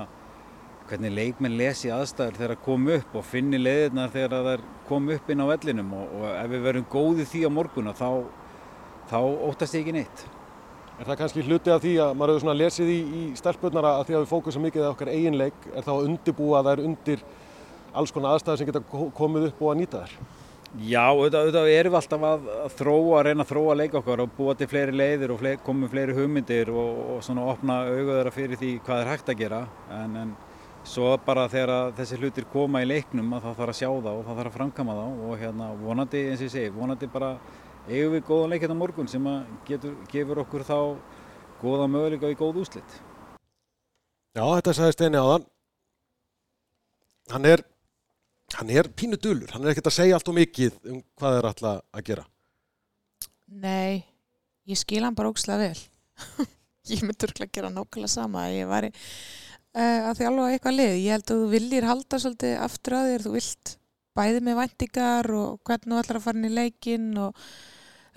hvernig 0.89 1.15
leikmenn 1.17 1.57
lesi 1.57 1.89
aðstæður 1.93 2.39
þegar 2.39 2.53
það 2.53 2.65
kom 2.67 2.89
upp 2.99 3.15
og 3.17 3.25
finni 3.25 3.61
leiðirna 3.61 4.09
þegar 4.13 4.49
það 4.51 4.65
kom 4.89 5.07
upp 5.15 5.31
inn 5.33 5.41
á 5.41 5.47
vellinum 5.49 5.95
og, 5.97 6.17
og 6.19 6.27
ef 6.35 6.51
við 6.53 6.67
verum 6.67 6.89
góði 6.93 7.29
því 7.31 7.45
á 7.49 7.51
morguna 7.57 7.95
þá, 7.97 8.09
þá 9.09 9.19
óttast 9.23 9.79
ég 9.79 9.87
ekki 9.87 9.97
neitt. 9.97 10.27
Er 10.95 11.09
það 11.09 11.19
kannski 11.19 11.43
hluti 11.43 11.73
af 11.75 11.81
því 11.83 11.93
að 12.05 12.13
maður 12.15 12.31
hefur 12.35 12.45
svona 12.45 12.61
lesið 12.61 12.91
í, 12.93 13.01
í 13.03 13.23
stelpunara 13.39 13.97
að 13.99 14.05
því 14.07 14.15
að 14.15 14.23
við 14.23 14.31
fókusum 14.31 14.63
mikið 14.63 14.85
á 14.87 14.93
okkar 14.93 15.11
eiginleik 15.11 15.67
er 15.73 15.83
þá 15.83 15.91
að 15.97 16.07
undirbúa 16.07 16.63
þær 16.69 16.83
undir 16.85 17.25
alls 17.95 18.15
konar 18.15 18.37
aðstæði 18.37 18.61
sem 18.61 18.69
geta 18.69 18.83
komið 19.19 19.49
upp 19.49 19.63
og 19.65 19.73
að 19.73 19.81
nýta 19.81 20.05
þær? 20.05 20.15
Já, 20.75 21.03
auðvitað, 21.07 21.41
auðvitað 21.41 21.69
erum 21.71 21.93
við 21.95 21.99
alltaf 22.01 22.25
að, 22.27 22.47
að 22.65 22.73
þróa, 22.79 23.11
að 23.19 23.27
reyna 23.29 23.45
að 23.45 23.51
þróa 23.51 23.75
leik 23.79 23.93
okkar 24.01 24.23
og 24.25 24.33
búa 24.39 24.55
til 24.59 24.67
fleiri 24.71 24.95
leiðir 24.95 25.35
og 25.35 25.39
fleiri, 25.43 25.61
komið 25.67 25.93
fleiri 25.93 26.17
hugmyndir 26.17 26.71
og, 26.75 27.03
og 27.15 27.21
svona 27.27 27.45
opna 27.53 27.77
auðvöðara 27.91 28.33
fyrir 28.35 28.59
því 28.59 28.73
hvað 28.87 29.03
er 29.03 29.11
hægt 29.13 29.31
að 29.31 29.39
gera 29.43 29.61
en, 29.99 30.17
en 30.19 30.33
svo 30.87 31.13
bara 31.27 31.47
þegar 31.51 31.95
þessi 31.99 32.19
hlutir 32.19 32.49
koma 32.51 32.83
í 32.83 32.89
leiknum 32.91 33.37
að 33.37 33.47
það 33.47 33.61
þarf 33.61 33.75
að 33.75 33.79
sjá 33.81 33.89
þá 33.89 34.11
og 34.15 34.25
það 34.25 34.41
þarf 34.41 34.51
að 34.51 34.59
framkama 34.59 34.99
þá 34.99 35.05
og 35.29 35.37
hérna 35.45 35.71
vonandi, 35.79 36.25
eins 36.31 36.43
og 36.43 36.49
ég 36.49 36.55
segi, 36.57 36.75
vonandi 36.75 37.11
bara 37.15 37.31
eigum 37.89 38.15
við 38.15 38.25
góðan 38.29 38.55
leik 38.55 38.65
hérna 38.65 38.77
morgun 38.79 39.11
sem 39.11 39.27
getur, 39.69 39.97
gefur 40.11 40.41
okkur 40.45 40.65
þá 40.67 40.79
góða 41.61 41.89
möguleika 41.91 42.31
í 42.33 42.39
góð 42.39 42.63
úslitt. 42.65 42.97
Já, 44.35 44.43
þetta 44.43 44.75
sagði 44.75 44.97
Steini 44.97 45.21
áðan. 45.21 45.45
Hann 47.33 47.47
er, 47.49 47.63
hann 48.59 48.73
er 48.73 48.91
pínu 48.93 49.19
dölur, 49.21 49.53
hann 49.55 49.65
er 49.65 49.73
ekkert 49.73 49.93
að 49.93 49.99
segja 49.99 50.19
allt 50.19 50.29
og 50.29 50.37
mikið 50.37 50.81
um 50.91 50.99
hvað 51.21 51.39
er 51.39 51.49
alltaf 51.51 51.85
að 51.95 52.09
gera. 52.09 52.27
Nei, 53.65 54.03
ég 54.69 54.81
skil 54.81 55.05
hann 55.05 55.17
bara 55.17 55.31
ógslega 55.33 55.69
vel. 55.71 55.85
ég 56.93 57.05
myndi 57.07 57.29
örglega 57.29 57.49
að 57.49 57.57
gera 57.59 57.73
nákvæmlega 57.73 58.13
sama. 58.13 58.49
Ég 58.53 58.69
var 58.69 58.89
í, 58.89 58.91
uh, 58.91 60.11
að 60.11 60.21
þjálfa 60.21 60.51
eitthvað 60.51 60.79
lið. 60.81 60.97
Ég 60.99 61.17
held 61.17 61.29
að 61.29 61.45
þú 61.45 61.53
viljir 61.55 61.89
halda 61.89 62.21
svolítið 62.25 62.59
aftur 62.67 62.99
að 62.99 63.11
þér, 63.13 63.27
þú 63.27 63.35
vilt 63.39 63.77
bæði 64.15 64.43
með 64.47 64.61
vendingar 64.61 65.31
og 65.35 65.63
hvernig 65.67 65.95
þú 65.95 66.03
ætlar 66.03 66.21
að 66.21 66.27
fara 66.27 66.41
inn 66.41 66.49
í 66.51 66.55
leikin 66.55 67.09
og 67.19 67.47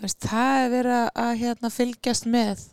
veist, 0.02 0.20
það 0.24 0.64
er 0.64 0.74
verið 0.74 1.04
að 1.26 1.32
hérna, 1.42 1.72
fylgjast 1.74 2.28
með 2.30 2.66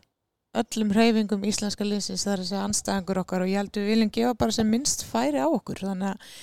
öllum 0.55 0.93
hreyfingum 0.95 1.45
íslenska 1.49 1.87
liðsins 1.87 2.25
það 2.27 2.35
er 2.35 2.43
þessi 2.45 2.59
anstæðangur 2.61 3.21
okkar 3.25 3.45
og 3.45 3.51
ég 3.51 3.59
held 3.59 3.79
við 3.79 3.91
viljum 3.91 4.13
gefa 4.15 4.37
bara 4.39 4.55
sem 4.55 4.71
minnst 4.71 5.05
færi 5.09 5.43
á 5.43 5.49
okkur. 5.49 5.83
Þannig 5.83 6.13
að 6.13 6.35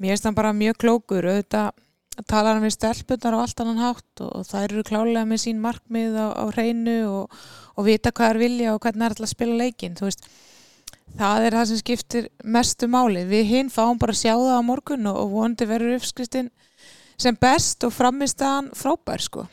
mér 0.00 0.14
finnst 0.14 0.26
það 0.26 0.36
bara 0.38 0.52
mjög 0.56 0.78
klókur. 0.84 1.28
Auðvitað 1.28 2.26
talar 2.28 2.56
hann 2.56 2.64
við 2.64 2.76
stelpunar 2.76 3.36
á 3.36 3.42
allt 3.42 3.62
annan 3.62 3.82
hátt 3.82 4.24
og 4.24 4.46
þær 4.48 4.64
eru 4.66 4.86
klálega 4.86 5.26
með 5.28 5.42
sín 5.44 5.60
markmið 5.62 6.16
á, 6.20 6.26
á 6.36 6.44
hreinu 6.54 6.96
og, 7.08 7.36
og 7.76 7.88
vita 7.88 8.12
hvað 8.12 8.34
er 8.34 8.42
vilja 8.44 8.74
og 8.74 8.80
hvernig 8.84 9.06
er 9.06 9.14
alltaf 9.14 9.28
að 9.28 9.34
spila 9.34 9.60
leikin 9.60 9.96
veist, 10.00 10.26
það 11.20 11.46
er 11.46 11.58
það 11.58 11.70
sem 11.70 11.82
skiptir 11.84 12.28
mestu 12.44 12.88
máli. 12.88 13.24
Við 13.28 13.54
hinn 13.54 13.72
fáum 13.72 14.00
bara 14.00 14.16
að 14.16 14.22
sjá 14.24 14.34
það 14.34 14.56
á 14.56 14.62
morgun 14.64 15.12
og, 15.12 15.22
og 15.24 15.32
vonandi 15.36 15.68
verður 15.68 16.00
uppskristinn 16.00 16.52
sem 17.20 17.36
best 17.36 17.84
og 17.84 17.92
framist 17.92 18.40
að 18.40 18.56
hann 18.56 18.76
frábær 18.76 19.20
sko 19.20 19.48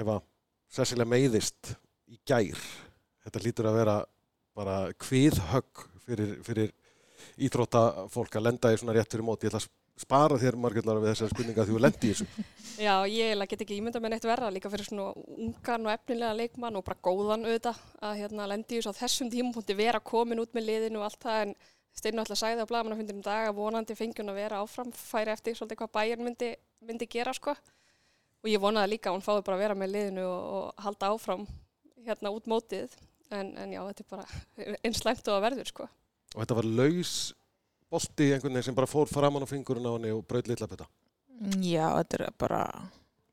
ef 0.00 0.12
að 0.14 0.22
Cecilia 0.70 1.08
meiðist 1.08 1.74
í 2.10 2.18
gær 2.26 2.60
þetta 3.24 3.42
lítur 3.44 3.68
að 3.70 3.78
vera 3.80 3.96
bara 4.56 4.76
kviðhögg 5.00 5.84
fyrir, 6.04 6.32
fyrir 6.46 6.72
íþróttafólk 7.40 8.38
að 8.38 8.46
lenda 8.46 8.72
í 8.72 8.78
svona 8.80 8.94
rétt 8.96 9.12
fyrir 9.12 9.26
móti. 9.26 9.46
Ég 9.46 9.52
ætla 9.54 9.62
að 9.62 9.68
spara 10.00 10.38
þér 10.40 10.56
margirlar 10.60 11.00
við 11.02 11.12
þessar 11.12 11.32
spurninga 11.32 11.66
því 11.66 11.74
þú 11.74 11.82
lendi 11.84 12.10
í 12.10 12.14
þessu. 12.14 12.44
Já, 12.80 12.94
ég 13.10 13.42
get 13.50 13.64
ekki 13.66 13.76
ímynda 13.76 14.00
með 14.00 14.14
neitt 14.14 14.28
verða 14.28 14.52
líka 14.54 14.70
fyrir 14.72 14.88
svona 14.88 15.10
ungan 15.36 15.88
og 15.88 15.92
efnilega 15.92 16.38
leikmann 16.38 16.78
og 16.80 16.86
bara 16.86 17.02
góðan 17.04 17.44
auðvitað 17.44 17.82
að 18.08 18.22
hérna, 18.22 18.48
lendi 18.48 18.78
í 18.78 18.80
þessu 18.80 18.94
á 18.96 19.00
þessum 19.02 19.32
tímapunkti 19.34 19.76
vera 19.76 20.00
komin 20.00 20.40
út 20.40 20.56
með 20.56 20.70
liðinu 20.70 21.02
og 21.02 21.10
allt 21.10 21.20
það 21.26 21.42
en 21.44 21.54
Steinu 21.90 22.22
ætla 22.22 22.36
að 22.36 22.40
sæða 22.44 22.64
á 22.64 22.70
blagamannafundinum 22.70 23.24
dag 23.26 23.48
að 23.50 23.56
vonandi 23.58 23.96
fengjun 23.98 24.30
að 24.30 24.38
vera 24.38 24.60
áfram 24.62 24.92
færi 24.94 25.32
eftir 25.34 25.56
svolítið 25.58 25.80
hvað 25.80 25.92
bæjar 25.96 26.20
myndi, 26.22 26.50
myndi 26.86 27.08
gera 27.10 27.34
sko 27.34 27.56
og 28.40 28.50
ég 28.50 28.62
vonaði 28.62 28.94
líka 28.94 29.10
að 29.10 29.18
hún 29.18 29.24
fáði 29.24 29.44
bara 29.46 29.58
að 29.58 29.64
vera 29.64 29.78
með 29.78 29.94
liðinu 29.94 30.26
og, 30.28 30.44
og 30.56 30.84
halda 30.86 31.10
áfram 31.14 31.46
hérna 32.06 32.32
út 32.32 32.48
mótið 32.50 32.94
en, 33.30 33.52
en 33.60 33.74
já, 33.74 33.82
þetta 33.90 34.04
er 34.04 34.10
bara 34.14 34.40
einslæmt 34.86 35.28
og 35.28 35.36
að 35.36 35.44
verður 35.48 35.70
sko. 35.72 35.88
Og 36.34 36.42
þetta 36.42 36.58
var 36.60 36.70
laus 36.80 37.14
bolti 37.90 38.30
einhvern 38.30 38.54
veginn 38.54 38.68
sem 38.70 38.76
bara 38.76 38.90
fór 38.90 39.10
framann 39.10 39.44
á 39.44 39.50
fingurinn 39.50 39.88
á 39.88 39.92
henni 39.96 40.12
og 40.14 40.24
bröð 40.28 40.50
litla 40.50 40.68
petta? 40.70 40.86
Já, 41.64 41.86
þetta 41.98 42.18
er 42.18 42.34
bara, 42.38 42.60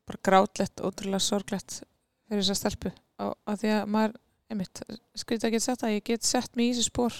bara 0.08 0.22
grátlegt, 0.24 0.80
ótrúlega 0.82 1.22
sorglegt 1.22 1.82
fyrir 2.28 2.42
þessa 2.42 2.56
stelpu 2.62 2.92
á, 3.20 3.32
á 3.32 3.52
því 3.52 3.74
að 3.76 3.92
maður, 3.94 4.16
einmitt, 4.48 4.80
skriðt 5.18 5.46
að 5.46 5.54
geta 5.54 5.66
sett 5.66 5.84
að 5.84 5.94
ég 5.94 6.06
get 6.08 6.26
sett 6.26 6.56
mig 6.56 6.70
í 6.70 6.72
þessu 6.76 6.88
spór 6.88 7.18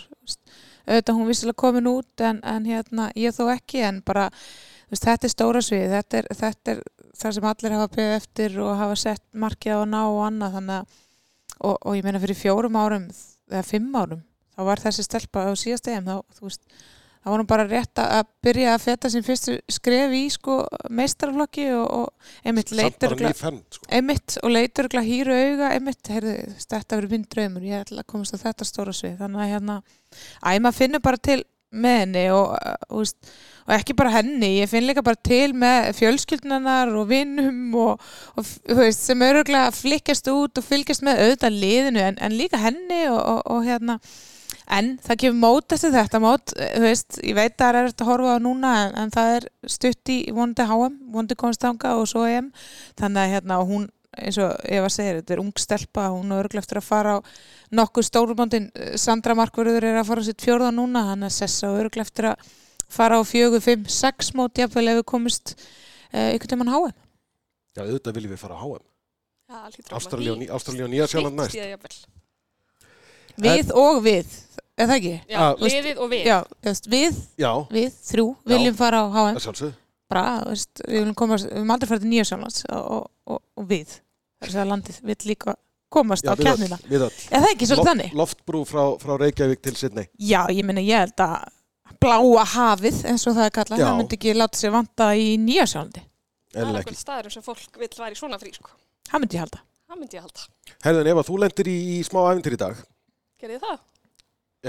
auðvitað 0.88 1.18
hún 1.18 1.28
vissilega 1.28 1.60
komin 1.60 1.90
út 1.90 2.24
en, 2.24 2.40
en 2.42 2.68
hérna, 2.68 3.10
ég 3.18 3.36
þó 3.36 3.50
ekki 3.52 3.84
en 3.84 4.00
bara 4.06 4.28
veist, 4.90 5.04
þetta 5.04 5.28
er 5.28 5.34
stóra 5.34 5.62
svið, 5.64 5.86
þetta 5.96 6.20
er, 6.20 6.30
þetta 6.42 6.74
er 6.74 6.82
þar 7.18 7.36
sem 7.36 7.48
allir 7.50 7.76
hafa 7.76 7.88
beðið 7.96 8.18
eftir 8.18 8.60
og 8.64 8.76
hafa 8.78 8.98
sett 8.98 9.24
markið 9.32 9.82
á 9.82 9.84
ná 9.88 10.00
og 10.04 10.20
annað 10.28 10.60
að, 10.60 11.00
og, 11.58 11.74
og 11.74 11.98
ég 11.98 12.06
meina 12.06 12.22
fyrir 12.22 12.38
fjórum 12.38 12.78
árum 12.78 13.08
eða 13.50 13.64
fimm 13.66 13.90
árum, 13.96 14.22
þá 14.54 14.62
var 14.68 14.84
þessi 14.84 15.06
stelpa 15.06 15.48
á 15.48 15.52
síðast 15.58 15.90
eginn, 15.90 16.08
þá, 16.08 16.22
það 17.18 17.32
var 17.32 17.42
nú 17.42 17.48
bara 17.50 17.66
rétt 17.68 18.00
að 18.02 18.30
byrja 18.46 18.74
að 18.74 18.84
feta 18.84 19.10
sin 19.12 19.26
fyrstu 19.26 19.56
skref 19.72 20.14
í 20.14 20.22
sko 20.32 20.60
meistarflokki 20.94 21.66
og, 21.74 21.86
og 21.98 22.46
einmitt 22.46 22.72
leitur 22.76 23.16
sko. 23.18 23.84
einmitt 23.90 24.38
og 24.42 24.54
leitur 24.54 24.88
hýru 25.04 25.34
auga 25.34 25.72
einmitt, 25.74 26.02
heyrðu, 26.08 26.36
þetta 26.62 27.00
verður 27.00 27.14
minn 27.16 27.28
draumur 27.34 27.66
ég 27.66 27.84
ætla 27.84 28.04
að 28.04 28.10
komast 28.14 28.38
á 28.38 28.44
þetta 28.46 28.68
stóra 28.68 28.94
svið 28.96 29.18
þannig 29.24 29.44
að 29.44 29.54
hérna, 29.56 29.80
maður 30.62 30.78
finnur 30.78 31.04
bara 31.04 31.20
til 31.30 31.40
með 31.70 31.98
henni 32.02 32.24
og, 32.32 32.54
og, 32.88 33.28
og 33.66 33.74
ekki 33.76 33.96
bara 33.98 34.14
henni, 34.16 34.54
ég 34.60 34.70
finn 34.70 34.86
líka 34.88 35.04
bara 35.04 35.20
til 35.28 35.52
með 35.56 35.92
fjölskyldnanar 35.98 36.94
og 36.96 37.10
vinnum 37.10 37.76
og, 37.76 38.08
og 38.38 38.48
veist, 38.80 39.04
sem 39.04 39.28
öruglega 39.28 39.74
flikkast 39.76 40.30
út 40.32 40.60
og 40.60 40.66
fylgjast 40.66 41.04
með 41.06 41.22
auðvitað 41.26 41.60
liðinu 41.62 42.04
en, 42.06 42.18
en 42.24 42.36
líka 42.38 42.60
henni 42.62 43.04
og 43.12 43.62
hérna 43.66 43.98
en 44.68 44.94
það 45.04 45.20
kemur 45.22 45.40
mót 45.40 45.74
eftir 45.74 45.92
þetta 45.94 46.20
mót, 46.22 46.54
veist, 46.80 47.20
ég 47.24 47.36
veit 47.36 47.54
að 47.54 47.60
það 47.60 47.78
er 47.80 47.90
að 47.90 48.08
horfa 48.08 48.36
á 48.36 48.44
núna 48.44 48.72
en, 48.84 48.96
en 49.02 49.12
það 49.14 49.34
er 49.36 49.46
stutt 49.76 50.12
í 50.12 50.18
vondi 50.34 50.66
HM, 50.68 50.98
vondi 51.14 51.38
konstanga 51.38 51.94
og 52.00 52.08
svo 52.10 52.26
EM 52.28 52.50
þannig 53.00 53.22
að 53.22 53.32
hérna 53.36 53.62
hún 53.68 53.88
eins 54.22 54.38
og 54.42 54.54
Eva 54.68 54.90
segir, 54.92 55.20
þetta 55.20 55.36
er 55.36 55.42
ung 55.42 55.52
stelpa 55.60 56.08
hún 56.12 56.32
er 56.32 56.44
örglega 56.44 56.64
eftir 56.64 56.80
að 56.80 56.88
fara 56.88 57.16
á 57.16 57.18
nokkuð 57.78 58.08
stórumóndin, 58.08 58.70
Sandra 58.98 59.36
Markverður 59.38 59.88
er 59.90 60.00
að 60.00 60.08
fara 60.10 60.24
á 60.24 60.28
sitt 60.28 60.44
fjórða 60.44 60.70
núna, 60.74 61.06
hann 61.12 61.26
er 61.28 61.34
sessa 61.34 61.70
og 61.70 61.82
örglega 61.84 62.06
eftir 62.06 62.30
að 62.32 62.52
fara 62.88 63.20
á 63.20 63.22
fjögur, 63.28 63.64
fimm, 63.64 63.88
sex 63.92 64.32
mót 64.36 64.58
jafnvel 64.58 64.88
ef 64.92 65.02
við 65.02 65.08
komist 65.12 65.56
ykkur 66.12 66.52
til 66.52 66.60
mann 66.60 66.72
HM 66.72 66.94
Já, 67.76 67.82
auðvitað 67.84 68.16
viljum 68.16 68.32
við 68.34 68.40
fara 68.42 68.56
á 68.56 68.62
HM 68.64 68.86
Ástralja 69.48 70.34
og 70.34 70.90
Nýja 70.92 71.06
sjálf 71.08 71.32
næst. 71.32 72.06
Við 73.38 73.70
og 73.78 74.00
við, 74.04 74.32
er 74.76 74.88
það 74.90 74.96
ekki? 74.96 75.12
Já, 75.30 75.44
liðið 75.62 76.00
og 76.02 76.10
við. 76.12 76.24
Já, 76.26 76.38
við, 76.90 77.20
Já. 77.38 77.52
við, 77.72 77.94
þrjú, 78.10 78.26
viljum 78.50 78.74
Já. 78.74 78.78
fara 78.80 79.00
á 79.00 79.06
HM 79.14 79.70
Bara, 80.08 80.24
veist, 80.48 80.82
við 80.82 81.02
viljum 81.02 81.16
komast, 81.16 81.48
við 81.48 81.56
viljum 81.60 81.72
aldrei 81.74 81.90
fara 81.90 82.02
til 82.02 82.10
Nýja 82.10 82.26
sjálflands 82.28 82.62
og, 82.72 83.08
og, 83.28 83.40
og 83.60 83.66
við, 83.68 83.96
þess 84.44 84.60
að 84.62 84.70
landið 84.72 85.00
vill 85.10 85.18
líka 85.30 85.54
komast 85.88 86.26
Já, 86.26 86.32
á 86.32 86.40
kjærnina 86.40 86.78
við 86.84 87.06
öll. 87.06 87.14
Er 87.30 87.44
það 87.44 87.52
ekki 87.54 87.68
svolítið 87.70 87.90
þannig? 87.90 88.18
Loftbrú 88.18 88.64
frá, 88.68 88.82
frá 89.00 89.14
Reykjavík 89.22 89.62
til 89.64 89.76
Sydney. 89.78 90.10
Já, 90.20 90.42
ég 90.52 90.66
meina 90.68 90.84
ég 90.84 91.06
held 91.06 91.24
að 91.24 91.48
bláa 91.98 92.44
hafið, 92.52 93.00
eins 93.08 93.24
og 93.26 93.38
það 93.38 93.48
er 93.48 93.56
kallað, 93.56 93.82
það 93.82 93.96
myndi 94.02 94.18
ekki 94.18 94.36
láta 94.36 94.60
sér 94.60 94.74
vanta 94.74 95.08
í 95.18 95.32
Nýja 95.40 95.64
sjálflandi 95.66 96.04
Það 96.52 96.70
er 96.70 96.78
okkur 96.80 96.96
staður 96.96 97.34
sem 97.34 97.44
fólk 97.44 97.76
vill 97.80 97.90
væri 97.98 98.16
svona 98.16 98.38
frí 98.40 98.52
sko. 98.54 98.70
Það 99.08 99.22
myndi 99.22 99.36
ég 99.36 99.44
halda. 99.44 99.60
Það 99.88 100.00
myndi 100.00 100.18
ég 100.18 100.24
halda. 100.24 100.46
Herðin, 100.84 101.10
Eva, 101.12 101.24
þú 101.26 101.36
lendir 101.42 101.68
í, 101.68 101.76
í 101.92 101.98
smá 102.06 102.20
æfintir 102.30 102.56
í 102.56 102.60
dag. 102.60 102.80
Gerði 103.42 103.58
það? 103.64 103.76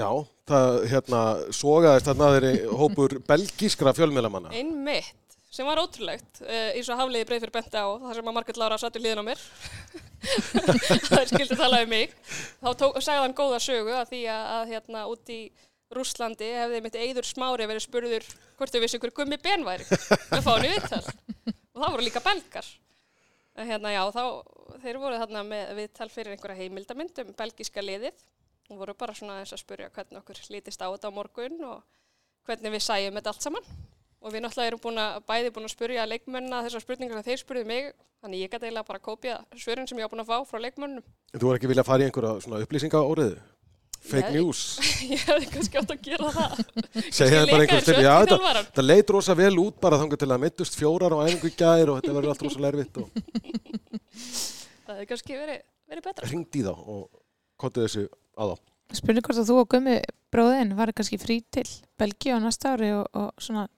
Já, 0.00 0.08
það 0.50 0.76
hérna 0.92 1.22
sogaðist 1.56 2.10
þarna 2.10 2.28
þeirri 2.36 2.52
hópur 2.82 3.16
belgískra 3.26 3.94
fjölmiðlamanna. 3.96 4.52
Einmitt, 4.54 5.29
sem 5.60 5.68
var 5.68 5.80
ótrúlegt 5.82 6.38
uh, 6.40 6.70
eins 6.72 6.88
og 6.88 6.96
hafliði 6.96 7.26
breið 7.28 7.42
fyrir 7.44 7.52
benda 7.58 7.80
á 7.84 7.88
þar 8.00 8.16
sem 8.16 8.28
að 8.30 8.36
Margret 8.38 8.60
Lára 8.60 8.78
satt 8.80 8.94
í 8.96 9.02
liðin 9.02 9.20
á 9.20 9.24
mér. 9.28 9.40
Það 11.10 11.18
er 11.18 11.28
skildið 11.28 11.60
talað 11.60 11.84
um 11.84 11.90
mig. 11.92 12.14
Þá 12.62 12.70
tók, 12.80 12.96
sagði 13.04 13.24
hann 13.26 13.36
góða 13.36 13.58
sögu 13.64 13.92
að 13.92 14.14
því 14.14 14.20
að, 14.32 14.44
að 14.54 14.72
hérna 14.72 15.02
út 15.10 15.32
í 15.34 15.40
Rúslandi 15.90 16.48
hefði 16.54 16.80
mitt 16.84 16.96
Eidur 16.96 17.28
Smári 17.28 17.66
verið 17.68 17.84
spurður 17.84 18.26
hvort 18.56 18.72
þau 18.72 18.80
vissi 18.86 19.02
hver 19.02 19.12
gummi 19.20 19.40
ben 19.42 19.66
væri. 19.66 19.84
Með 20.30 20.46
fáinu 20.46 20.72
viðtal. 20.72 21.02
Og 21.50 21.82
það 21.82 21.94
voru 21.96 22.06
líka 22.06 22.24
belgar. 22.24 22.72
Hérna 23.60 23.92
já, 23.92 24.00
þá, 24.14 24.24
þeir 24.84 25.00
voru 25.02 25.20
þarna 25.20 25.44
með 25.50 25.72
viðtal 25.82 26.10
fyrir 26.14 26.36
einhverja 26.36 26.62
heimildamynd 26.62 27.24
um 27.24 27.36
belgíska 27.36 27.84
liðið. 27.84 28.24
Og 28.70 28.80
voru 28.80 28.96
bara 28.96 29.18
svona 29.18 29.40
þess 29.42 29.58
að 29.58 29.64
spurja 29.66 29.92
hvernig 29.92 30.22
okkur 30.22 30.44
lítist 30.54 30.80
á 30.80 30.88
þetta 30.88 31.10
á 31.10 31.16
morgun 31.18 31.58
og 31.68 31.80
hvernig 32.48 32.78
við 32.78 32.86
sæjum 32.86 33.18
þetta 33.18 33.34
allt 33.34 33.48
saman 33.50 33.72
og 34.20 34.34
við 34.34 34.44
náttúrulega 34.44 34.70
erum 34.72 34.82
búin 34.84 35.00
að, 35.00 35.20
bæði 35.28 35.52
búin 35.54 35.68
að 35.68 35.74
spurja 35.74 36.08
leikmönna 36.08 36.64
þessar 36.66 36.84
spurningar 36.84 37.20
sem 37.20 37.28
þeir 37.30 37.40
spurði 37.40 37.68
mig 37.68 37.92
þannig 38.20 38.42
ég 38.44 38.52
gæti 38.52 38.68
eiginlega 38.68 38.88
bara 38.90 39.00
að 39.00 39.06
kópja 39.06 39.38
svörin 39.56 39.88
sem 39.88 40.00
ég 40.00 40.08
á 40.08 40.12
búin 40.12 40.24
að 40.24 40.28
fá 40.28 40.44
frá 40.50 40.60
leikmönnum. 40.60 41.06
En 41.32 41.40
þú 41.40 41.48
var 41.48 41.60
ekki 41.60 41.70
viljað 41.70 41.86
að 41.86 41.90
fara 41.90 42.04
í 42.04 42.08
einhverja 42.10 42.44
svona 42.44 42.60
upplýsinga 42.66 43.00
óriðu? 43.00 43.40
Fake 44.00 44.30
Nei. 44.32 44.38
news? 44.40 44.60
Ég 45.12 45.24
hefði 45.28 45.48
kannski 45.52 45.80
átt 45.80 45.90
að 45.92 46.04
gera 46.06 46.30
það. 46.32 46.60
Segja 47.18 47.42
það 47.42 47.50
bara 47.52 47.64
einhvers 47.66 47.88
til, 47.88 47.96
já 48.00 48.12
þetta, 48.22 48.38
þetta 48.60 48.84
leit 48.86 49.12
rosa 49.12 49.36
vel 49.36 49.52
út 49.60 49.80
bara 49.82 49.98
þangar 50.00 50.20
til 50.22 50.30
að 50.30 50.42
mittust 50.44 50.78
fjórar 50.78 51.16
á 51.16 51.18
æfingu 51.26 51.50
í 51.50 51.56
gær 51.56 51.92
og 51.92 52.00
þetta 52.00 52.14
verður 52.16 52.32
allt 52.32 52.44
rosa 52.46 52.62
lervitt 52.64 53.00
og 53.02 53.10
það 54.86 54.94
hefði 54.94 55.08
kannski 55.12 55.36
verið, 55.36 55.60
verið 55.92 56.06
betra. 56.08 56.30
Ringt 56.32 56.56
í 56.56 56.64
þá 56.64 56.72
og 56.72 57.02
kontið 57.60 57.86
þessu 57.86 58.06
á 58.08 58.42
þá. 58.48 58.54
Spurning 59.00 59.26
hvort 59.28 59.38
að 59.38 59.52
þú 59.52 59.58
og 59.60 59.68
Gummi 59.70 59.98
bróðin 60.34 60.72
var 60.78 60.90
kannski 60.96 61.20
frí 61.20 61.38
til 61.52 61.68
Belgíu 62.00 62.40
á 62.40 62.42
næsta 62.42 62.72
ári 62.74 62.90
og, 62.96 63.04
og 63.12 63.28
svona, 63.38 63.68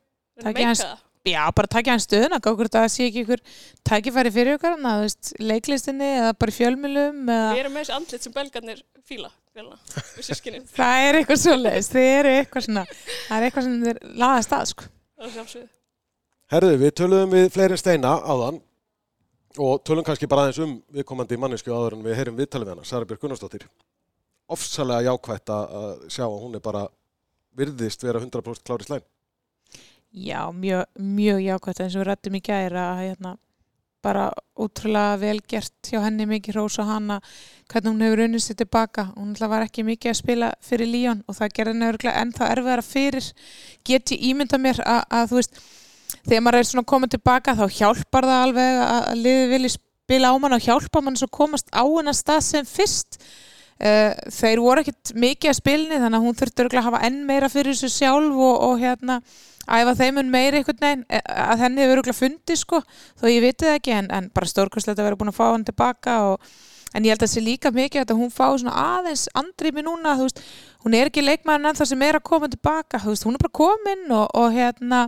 Hans- 0.43 0.85
það. 0.85 1.03
já, 1.33 1.43
bara 1.59 1.73
takja 1.75 1.97
gá 1.99 2.51
hvort 2.51 2.73
að 2.73 2.79
það 2.79 2.89
sé 2.95 3.09
ekki 3.09 3.23
ykkur 3.27 3.45
tækifæri 3.91 4.33
fyrir 4.35 4.59
ykkur 4.59 4.77
hana, 4.77 4.95
þú 4.99 5.07
veist, 5.07 5.35
leiklistinni 5.39 6.09
eða 6.23 6.33
bara 6.39 6.57
fjölmjölum 6.59 7.23
eða 7.37 7.53
við 7.53 7.63
erum 7.65 7.77
með 7.77 7.85
þessi 7.85 7.97
andlit 7.99 8.27
sem 8.27 8.35
belgarnir 8.39 8.83
fíla 9.07 9.31
sískinni 10.23 10.65
það 10.79 11.05
er 11.07 11.21
eitthvað 11.21 11.45
svoleiðis, 11.45 11.93
þið 11.93 12.11
eru 12.17 12.35
eitthvað 12.41 12.67
svona 12.67 12.85
það 12.89 13.37
er 13.39 13.47
eitthvað 13.47 13.69
sem 13.69 13.79
þið 13.87 14.03
laðast 14.25 14.59
að 14.59 14.67
sko. 14.73 14.91
það 15.17 15.29
er 15.29 15.35
sjálfsögðu 15.39 15.71
Herðu, 16.53 16.77
við 16.77 16.91
töluðum 17.01 17.31
við 17.33 17.47
fleiri 17.55 17.77
steina 17.81 18.11
áðan 18.29 18.59
og 19.61 19.83
tölum 19.85 20.05
kannski 20.05 20.29
bara 20.29 20.47
aðeins 20.47 20.61
um 20.65 20.75
viðkomandi 20.93 21.39
mannesku 21.41 21.73
áður 21.73 21.97
en 21.97 22.05
við 22.05 22.19
heyrum 22.19 22.37
viðtalið 22.37 22.69
við 22.69 22.75
hana, 22.75 22.85
Sara 22.85 23.09
Björk 23.09 23.23
Gunnarsdóttir. 23.23 23.65
Ofsalega 24.53 25.07
jákvætt 25.11 25.53
að 25.53 25.75
að 25.79 26.05
sjá 26.13 26.25
að 26.27 26.39
hún 26.43 26.59
er 26.59 26.65
bara 26.65 26.83
virðist 27.57 28.05
vera 28.05 28.21
100% 28.21 28.65
klári 28.69 28.85
slæm. 28.89 29.05
Já, 30.13 30.53
mjög, 30.53 30.85
mjög 30.99 31.41
jákvæmt 31.41 31.81
eins 31.81 31.97
og 31.97 32.03
við 32.03 32.09
rættum 32.11 32.37
í 32.37 32.43
gæra 32.45 32.87
hérna, 33.01 33.37
bara 34.03 34.31
ótrúlega 34.59 35.19
vel 35.21 35.39
gert 35.49 35.89
hjá 35.89 36.01
henni 36.03 36.27
mikið 36.27 36.57
hrós 36.57 36.79
og 36.83 36.89
hana 36.91 37.21
hvernig 37.71 37.93
hún 37.93 38.03
hefur 38.03 38.25
unnist 38.27 38.51
sér 38.51 38.59
tilbaka. 38.63 39.07
Hún 39.17 39.37
var 39.39 39.65
ekki 39.65 39.85
mikið 39.87 40.11
að 40.11 40.19
spila 40.19 40.51
fyrir 40.61 40.91
Líón 40.91 41.23
og 41.27 41.39
það 41.39 41.55
gerði 41.59 41.77
henni 41.77 42.17
ennþá 42.23 42.51
erfiðara 42.57 42.83
fyrir. 42.83 43.31
Get 43.87 44.13
ég 44.13 44.27
ímynda 44.33 44.59
mér 44.59 44.83
að, 44.83 45.05
að 45.09 45.31
þú 45.31 45.39
veist 45.39 45.63
þegar 46.27 46.45
maður 46.45 46.59
er 46.59 46.69
svona 46.69 46.91
komið 46.93 47.15
tilbaka 47.17 47.57
þá 47.57 47.65
hjálpar 47.79 48.29
það 48.29 48.43
alveg 48.47 48.83
að, 48.83 49.09
liði 49.23 49.49
vilji 49.55 49.73
spila 49.77 50.35
á 50.35 50.37
mann 50.43 50.59
og 50.59 50.67
hjálpa 50.67 51.01
mann 51.01 51.17
svo 51.17 51.31
komast 51.33 51.71
á 51.73 51.83
hennar 51.87 52.17
stað 52.19 52.43
sem 52.49 52.69
fyrst 52.69 53.21
þeir 53.83 54.61
voru 54.63 54.83
ekkit 54.83 55.15
mikið 55.19 55.51
að 55.51 55.57
spilni 55.59 55.97
þannig 55.99 56.19
að 56.19 56.27
hún 56.27 56.37
þurfti 56.39 56.63
örgulega 56.63 56.83
að 56.83 56.89
hafa 56.91 57.07
enn 57.09 57.25
meira 57.27 57.49
fyrir 57.51 57.75
þessu 57.75 57.91
sjálf 57.91 58.37
og, 58.39 58.61
og 58.69 58.77
hérna 58.83 59.17
æfa 59.67 59.95
þeim 59.99 60.21
un 60.23 60.31
meira 60.31 60.59
einhvern 60.59 60.83
veginn 60.83 61.07
eh, 61.09 61.23
að 61.23 61.65
henni 61.65 61.83
hefur 61.83 62.01
örgulega 62.01 62.19
fundið 62.19 62.61
sko. 62.61 62.83
Þó 63.21 63.27
ég 63.31 63.43
viti 63.45 63.67
það 63.67 63.79
ekki 63.79 63.97
en, 63.97 64.11
en 64.15 64.29
bara 64.35 64.51
stórkvæmslega 64.51 64.99
að 64.99 65.09
vera 65.09 65.19
búin 65.21 65.33
að 65.33 65.39
fá 65.39 65.45
hann 65.49 65.67
tilbaka 65.67 66.17
og, 66.31 66.49
en 66.93 67.07
ég 67.07 67.15
held 67.15 67.23
að 67.23 67.29
það 67.29 67.35
sé 67.35 67.45
líka 67.45 67.75
mikið 67.75 68.05
að 68.05 68.19
hún 68.19 68.33
fá 68.35 68.47
svona 68.51 68.75
aðeins 68.99 69.29
andrými 69.39 69.85
núna 69.87 70.17
veist, 70.21 70.43
hún 70.85 70.97
er 70.99 71.11
ekki 71.11 71.25
leikmæðan 71.25 71.71
ennþá 71.71 71.89
sem 71.89 72.03
er 72.07 72.19
að 72.19 72.27
koma 72.29 72.51
tilbaka 72.53 73.01
veist, 73.07 73.27
hún 73.27 73.39
er 73.39 73.45
bara 73.45 73.57
komin 73.63 74.11
og, 74.11 74.27
og 74.37 74.51
hérna 74.53 75.07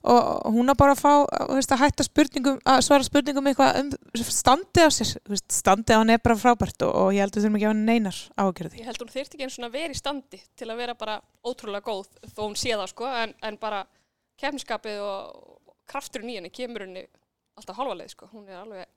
og 0.00 0.54
hún 0.54 0.72
er 0.72 0.78
bara 0.80 0.94
að 0.96 1.02
fá 1.02 1.12
veist, 1.52 1.72
að 1.74 1.82
hætta 1.82 2.06
spurningum 2.06 2.60
að 2.64 2.82
svara 2.86 3.04
spurningum 3.04 3.50
eitthvað 3.50 3.80
um 3.82 3.90
standið 4.24 4.88
á 4.88 4.90
sér 4.96 5.12
veist, 5.28 5.46
standið 5.52 5.96
á 5.96 6.00
hann 6.00 6.14
er 6.14 6.22
bara 6.24 6.38
frábært 6.40 6.86
og, 6.86 6.94
og 6.96 7.12
ég 7.12 7.20
held 7.20 7.34
að 7.34 7.36
við 7.36 7.44
þurfum 7.44 7.58
ekki 7.58 7.68
að 7.68 7.74
hafa 7.74 7.84
neinar 7.84 8.20
ágjörði 8.40 8.80
ég 8.80 8.88
held 8.88 9.04
hún 9.04 9.12
þyrfti 9.12 9.36
ekki 9.36 9.48
einu 9.48 9.56
svona 9.56 9.72
verið 9.74 9.96
í 9.96 10.00
standi 10.00 10.42
til 10.56 10.70
að 10.70 10.80
vera 10.80 10.96
bara 10.96 11.20
ótrúlega 11.44 11.84
góð 11.84 12.08
þó 12.32 12.42
hún 12.46 12.56
sé 12.56 12.72
það 12.72 12.92
sko 12.94 13.10
en, 13.12 13.36
en 13.44 13.60
bara 13.60 13.84
kefniskapið 14.40 15.04
og 15.04 15.50
krafturinn 15.90 16.32
í 16.32 16.38
henni 16.38 16.52
kemur 16.54 16.86
henni 16.86 17.04
alltaf 17.58 17.78
hálfa 17.78 17.98
leið 18.00 18.14
sko. 18.14 18.28
Hún 18.32 18.48
er 18.48 18.60
alveg 18.62 18.88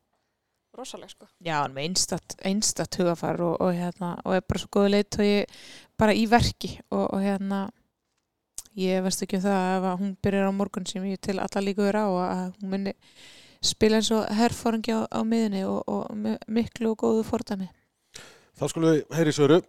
rosaleg 0.78 1.12
sko. 1.14 1.30
Já, 1.44 1.60
hann 1.62 1.76
með 1.76 1.90
einstatt, 1.90 2.36
einstatt 2.46 2.98
hugafar 3.00 3.42
og, 3.46 3.56
og, 3.62 3.74
hérna, 3.78 4.16
og 4.24 4.38
er 4.38 4.46
bara 4.48 4.62
svo 4.62 4.72
góðu 4.74 4.94
leitt 4.96 5.20
og 5.20 5.28
ég 5.28 5.58
bara 6.00 6.16
í 6.18 6.26
verki 6.30 6.76
og, 6.90 7.06
og 7.06 7.20
hérna 7.22 7.66
ég 8.80 9.04
veist 9.06 9.24
ekki 9.24 9.38
um 9.40 9.46
það 9.46 9.70
ef 9.78 9.88
að 9.92 10.02
hún 10.02 10.12
byrjar 10.24 10.50
á 10.50 10.54
morgun 10.56 10.88
sem 10.90 11.06
ég 11.06 11.22
til 11.22 11.38
alla 11.40 11.64
líka 11.64 11.86
vera 11.86 12.06
á 12.08 12.12
að 12.24 12.44
hún 12.62 12.74
muni 12.74 12.94
spila 13.64 14.00
eins 14.00 14.12
og 14.12 14.28
herrfóringi 14.34 14.96
á, 14.96 15.02
á 15.08 15.20
miðunni 15.24 15.64
og, 15.68 15.84
og 15.88 16.10
miklu 16.52 16.92
og 16.94 17.00
góðu 17.04 17.24
fordæmi. 17.28 17.70
Þá 18.60 18.66
skulum 18.70 18.92
við 18.92 19.18
heyri 19.18 19.34
söru. 19.36 19.62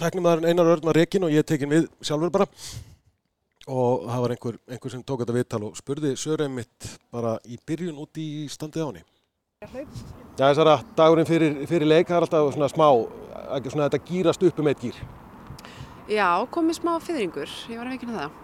Tæknumæðurinn 0.00 0.50
Einar 0.50 0.72
Örn 0.72 0.88
var 0.88 0.96
rekin 0.98 1.26
og 1.26 1.32
ég 1.34 1.46
tekin 1.46 1.70
við 1.70 1.86
sjálfur 2.02 2.32
bara. 2.34 2.48
Og 3.70 4.06
það 4.08 4.22
var 4.24 4.34
einhver, 4.34 4.56
einhver 4.68 4.92
sem 4.92 5.04
tók 5.06 5.22
þetta 5.22 5.36
viðtal 5.36 5.62
og 5.68 5.76
spurði 5.78 6.14
söru 6.20 6.48
mitt 6.52 6.88
bara 7.14 7.36
í 7.46 7.58
byrjun 7.66 8.00
út 8.02 8.18
í 8.20 8.46
standið 8.52 8.84
á 8.84 8.88
henni. 8.90 9.04
Já, 10.36 10.48
þessara 10.50 10.74
dagurinn 10.96 11.28
fyrir, 11.28 11.54
fyrir 11.70 11.88
leik, 11.88 12.10
það 12.10 12.16
er 12.18 12.26
alltaf 12.26 12.50
svona 12.52 12.68
smá, 12.68 12.88
svona 13.70 13.86
þetta 13.86 14.02
gýrast 14.10 14.44
upp 14.44 14.60
um 14.60 14.68
eitt 14.68 14.82
gýr. 14.82 14.98
Já, 16.10 16.28
komið 16.52 16.82
smá 16.82 16.96
fyrringur, 17.00 17.52
ég 17.72 17.80
var 17.80 17.88
að 17.88 17.94
veikina 17.96 18.18
það. 18.18 18.43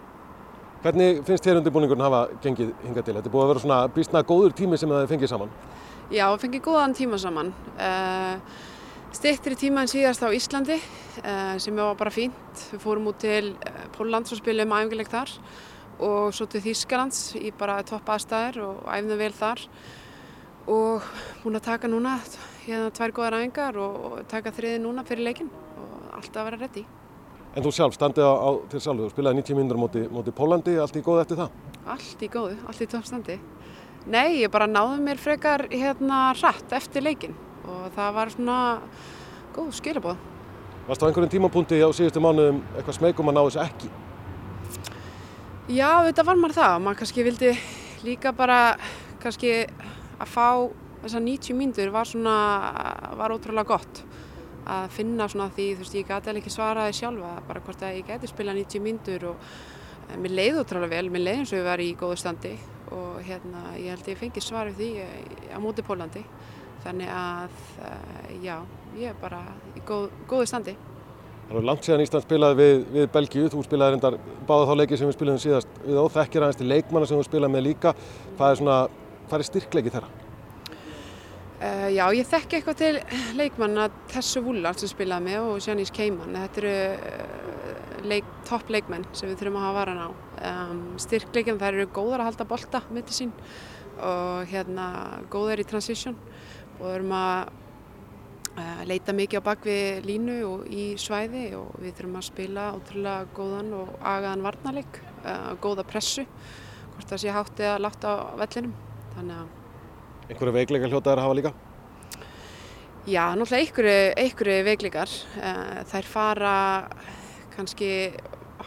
Hvernig 0.81 1.19
finnst 1.27 1.45
þér 1.45 1.59
undirbúningurinn 1.59 2.01
hafa 2.01 2.19
gengið 2.41 2.71
hingað 2.81 3.03
til? 3.05 3.13
Þetta 3.13 3.29
er 3.29 3.33
búið 3.35 3.43
að 3.43 3.49
vera 3.51 3.61
svona 3.61 3.79
býstna 3.93 4.21
góður 4.25 4.53
tími 4.57 4.79
sem 4.81 4.89
það 4.89 5.11
fengið 5.11 5.29
saman. 5.29 5.51
Já, 6.09 6.23
fengið 6.41 6.63
góðan 6.65 6.95
tíma 6.97 7.19
saman. 7.21 7.51
Uh, 7.77 8.63
Stittri 9.13 9.53
tíma 9.59 9.83
en 9.85 9.91
síðast 9.91 10.23
á 10.25 10.33
Íslandi 10.33 10.79
uh, 10.79 11.53
sem 11.61 11.77
var 11.77 11.99
bara 11.99 12.13
fínt. 12.15 12.63
Við 12.71 12.81
fórum 12.81 13.11
út 13.11 13.19
til 13.21 13.51
uh, 13.53 13.83
Póllands 13.93 14.33
og 14.33 14.41
spilum 14.41 14.73
æfingileg 14.73 15.11
þar 15.11 15.35
og 16.01 16.33
svo 16.33 16.47
til 16.49 16.63
Þýskalands 16.65 17.35
í 17.37 17.51
bara 17.53 17.83
topp 17.85 18.09
aðstæðir 18.15 18.57
og 18.65 18.79
æfðum 18.89 19.21
vel 19.21 19.35
þar 19.37 19.61
og 20.65 21.11
búin 21.43 21.59
að 21.59 21.67
taka 21.67 21.91
núna 21.91 22.15
hérna 22.63 22.89
tvær 22.97 23.13
góðar 23.19 23.37
æfingar 23.37 23.77
og 23.85 24.17
taka 24.33 24.55
þriði 24.57 24.81
núna 24.81 25.05
fyrir 25.05 25.29
leikin 25.29 25.53
og 25.53 26.17
alltaf 26.17 26.41
að 26.41 26.49
vera 26.49 26.61
reddi. 26.65 26.85
En 27.51 27.65
þú 27.65 27.71
sjálf, 27.75 27.95
standið 27.97 28.23
á, 28.23 28.31
á 28.31 28.49
til 28.71 28.79
sjálf, 28.79 29.01
þú 29.01 29.11
spilaði 29.11 29.41
90 29.41 29.57
minnur 29.57 29.79
móti, 29.81 30.05
móti 30.07 30.31
Pólandi, 30.31 30.77
allt 30.79 30.95
í 30.95 31.01
góð 31.03 31.17
eftir 31.25 31.39
það? 31.41 31.55
Allt 31.91 32.21
í 32.23 32.29
góðu, 32.31 32.53
allt 32.63 32.83
í 32.83 32.87
toppstandi. 32.87 33.35
Nei, 34.07 34.39
ég 34.39 34.51
bara 34.53 34.69
náði 34.71 35.01
mér 35.03 35.19
frekar 35.19 35.65
hérna 35.67 36.29
hratt 36.39 36.71
eftir 36.77 37.03
leikin 37.03 37.35
og 37.67 37.89
það 37.97 38.13
var 38.15 38.31
svona 38.31 38.59
góð 39.57 39.73
skilabóð. 39.81 40.21
Varst 40.87 41.03
á 41.03 41.07
einhverjum 41.09 41.33
tímapunkti 41.35 41.81
á 41.83 41.91
síðustu 41.91 42.23
mánuðum 42.23 42.63
eitthvað 42.71 42.97
smegum 42.97 43.33
að 43.33 43.35
ná 43.35 43.41
þessu 43.43 43.61
ekki? 43.65 43.91
Já, 45.75 45.91
þetta 46.07 46.25
var 46.31 46.39
maður 46.39 46.57
það. 46.57 46.77
Maður 46.85 47.01
kannski 47.03 47.25
vildi 47.27 47.51
líka 48.07 48.31
bara 48.31 48.61
kannski 49.21 49.51
að 49.67 50.31
fá 50.31 50.47
þessar 51.03 51.27
90 51.27 51.59
mínútur 51.59 51.91
var 51.91 52.07
svona, 52.07 52.37
var 53.19 53.35
ótrúlega 53.35 53.75
gott 53.75 54.01
að 54.69 54.89
finna 54.95 55.27
svona 55.31 55.49
því, 55.55 55.67
þú 55.75 55.83
veist, 55.83 55.95
ég 55.97 56.09
gæti 56.09 56.31
alveg 56.31 56.43
ekki 56.43 56.53
svaraði 56.53 56.97
sjálfa, 56.97 57.31
bara 57.47 57.63
hvort 57.65 57.85
að 57.85 57.97
ég 57.99 58.09
gæti 58.09 58.29
spila 58.29 58.55
90 58.57 58.85
mínútur 58.85 59.25
og 59.31 59.47
e, 60.07 60.19
mér 60.21 60.35
leiði 60.37 60.61
ótrúlega 60.61 60.93
vel, 60.95 61.09
mér 61.13 61.25
leiði 61.25 61.41
eins 61.41 61.53
og 61.53 61.59
ég 61.61 61.67
var 61.67 61.83
í 61.83 61.89
góðu 61.97 62.19
standi 62.21 62.53
og 62.91 63.19
hérna, 63.25 63.65
ég 63.79 63.95
held 63.95 64.11
ég 64.11 64.19
fengi 64.19 64.43
svarið 64.43 64.79
því 64.79 64.89
á 65.55 65.57
móti 65.63 65.85
Pólandi 65.87 66.23
þannig 66.85 67.11
að, 67.15 67.59
e, 67.87 67.91
já, 68.45 68.55
ég 68.99 69.11
er 69.11 69.19
bara 69.21 69.43
í 69.75 69.83
góð, 69.85 70.09
góðu 70.29 70.49
standi. 70.49 70.77
Það 71.51 71.59
er 71.59 71.67
langt 71.67 71.83
síðan 71.83 72.05
Ísland 72.05 72.23
spilaði 72.23 72.59
við, 72.61 72.81
við 72.95 73.07
Belgíu, 73.11 73.47
þú 73.51 73.61
spilaði 73.65 73.97
reyndar 73.97 74.17
báða 74.47 74.69
þá 74.69 74.75
leiki 74.79 74.99
sem 74.99 75.09
við 75.09 75.17
spilaðum 75.17 75.41
síðast 75.43 75.79
við 75.83 75.99
óþekkir 75.99 76.45
aðeins 76.45 76.59
til 76.61 76.69
leikmanna 76.69 77.09
sem 77.09 77.19
þú 77.19 77.27
spilaði 77.27 77.55
með 77.57 77.65
líka, 77.65 77.95
hvað 78.37 78.53
er 78.55 79.39
er 79.39 79.47
styrkleiki 79.47 79.91
þeirra? 79.91 80.30
Uh, 81.61 81.91
já, 81.93 82.07
ég 82.17 82.25
þekki 82.25 82.57
eitthvað 82.57 82.77
til 82.79 83.19
leikmanna 83.37 83.83
Tessu 84.09 84.41
Wúlar 84.41 84.73
sem 84.81 84.89
spilaði 84.89 85.27
með 85.27 85.43
og 85.51 85.59
Janice 85.61 85.93
Keiman. 85.93 86.33
Þetta 86.33 86.61
eru 86.63 86.71
uh, 86.95 87.99
leik, 88.09 88.31
topp 88.49 88.71
leikmenn 88.73 89.05
sem 89.13 89.29
við 89.29 89.43
þurfum 89.43 89.59
að 89.59 89.67
hafa 89.67 89.75
varan 89.75 90.01
á. 90.01 90.09
Um, 90.49 90.79
styrkleikin 91.03 91.61
þær 91.61 91.77
eru 91.77 91.85
góðar 91.93 92.23
að 92.23 92.31
halda 92.31 92.49
bolta 92.49 92.81
mitt 92.89 93.13
í 93.13 93.19
sín 93.19 93.35
og 94.01 94.49
hérna 94.49 94.87
góðar 95.29 95.61
í 95.61 95.67
transition 95.69 96.17
og 96.79 96.81
þurfum 96.87 97.15
að 97.19 97.53
uh, 98.57 98.83
leita 98.89 99.17
mikið 99.21 99.45
á 99.45 99.49
bakvi 99.51 99.79
línu 100.09 100.41
og 100.49 100.65
í 100.65 100.89
svæði 100.97 101.45
og 101.61 101.77
við 101.77 101.93
þurfum 101.99 102.19
að 102.23 102.29
spila 102.31 102.67
ótrúlega 102.73 103.31
góðan 103.37 103.73
og 103.83 103.95
agaðan 104.01 104.49
varnarleik, 104.49 105.03
góða 105.61 105.85
pressu, 105.85 106.25
hvort 106.95 107.13
það 107.13 107.25
sé 107.27 107.37
hátt 107.37 107.67
eða 107.69 107.81
látt 107.85 108.01
á 108.01 108.33
vellinum. 108.41 108.79
Þannig 109.13 109.43
að 109.43 109.57
einhverju 110.31 110.55
veikleika 110.55 110.89
hljótaðar 110.89 111.21
að 111.21 111.27
hafa 111.27 111.37
líka? 111.39 111.53
Já, 113.09 113.23
náttúrulega 113.35 113.61
einhverju, 113.65 113.95
einhverju 114.23 114.63
veikleikar. 114.67 115.15
Eh, 115.41 115.79
þær 115.91 116.09
fara 116.09 116.55
kannski 117.55 117.91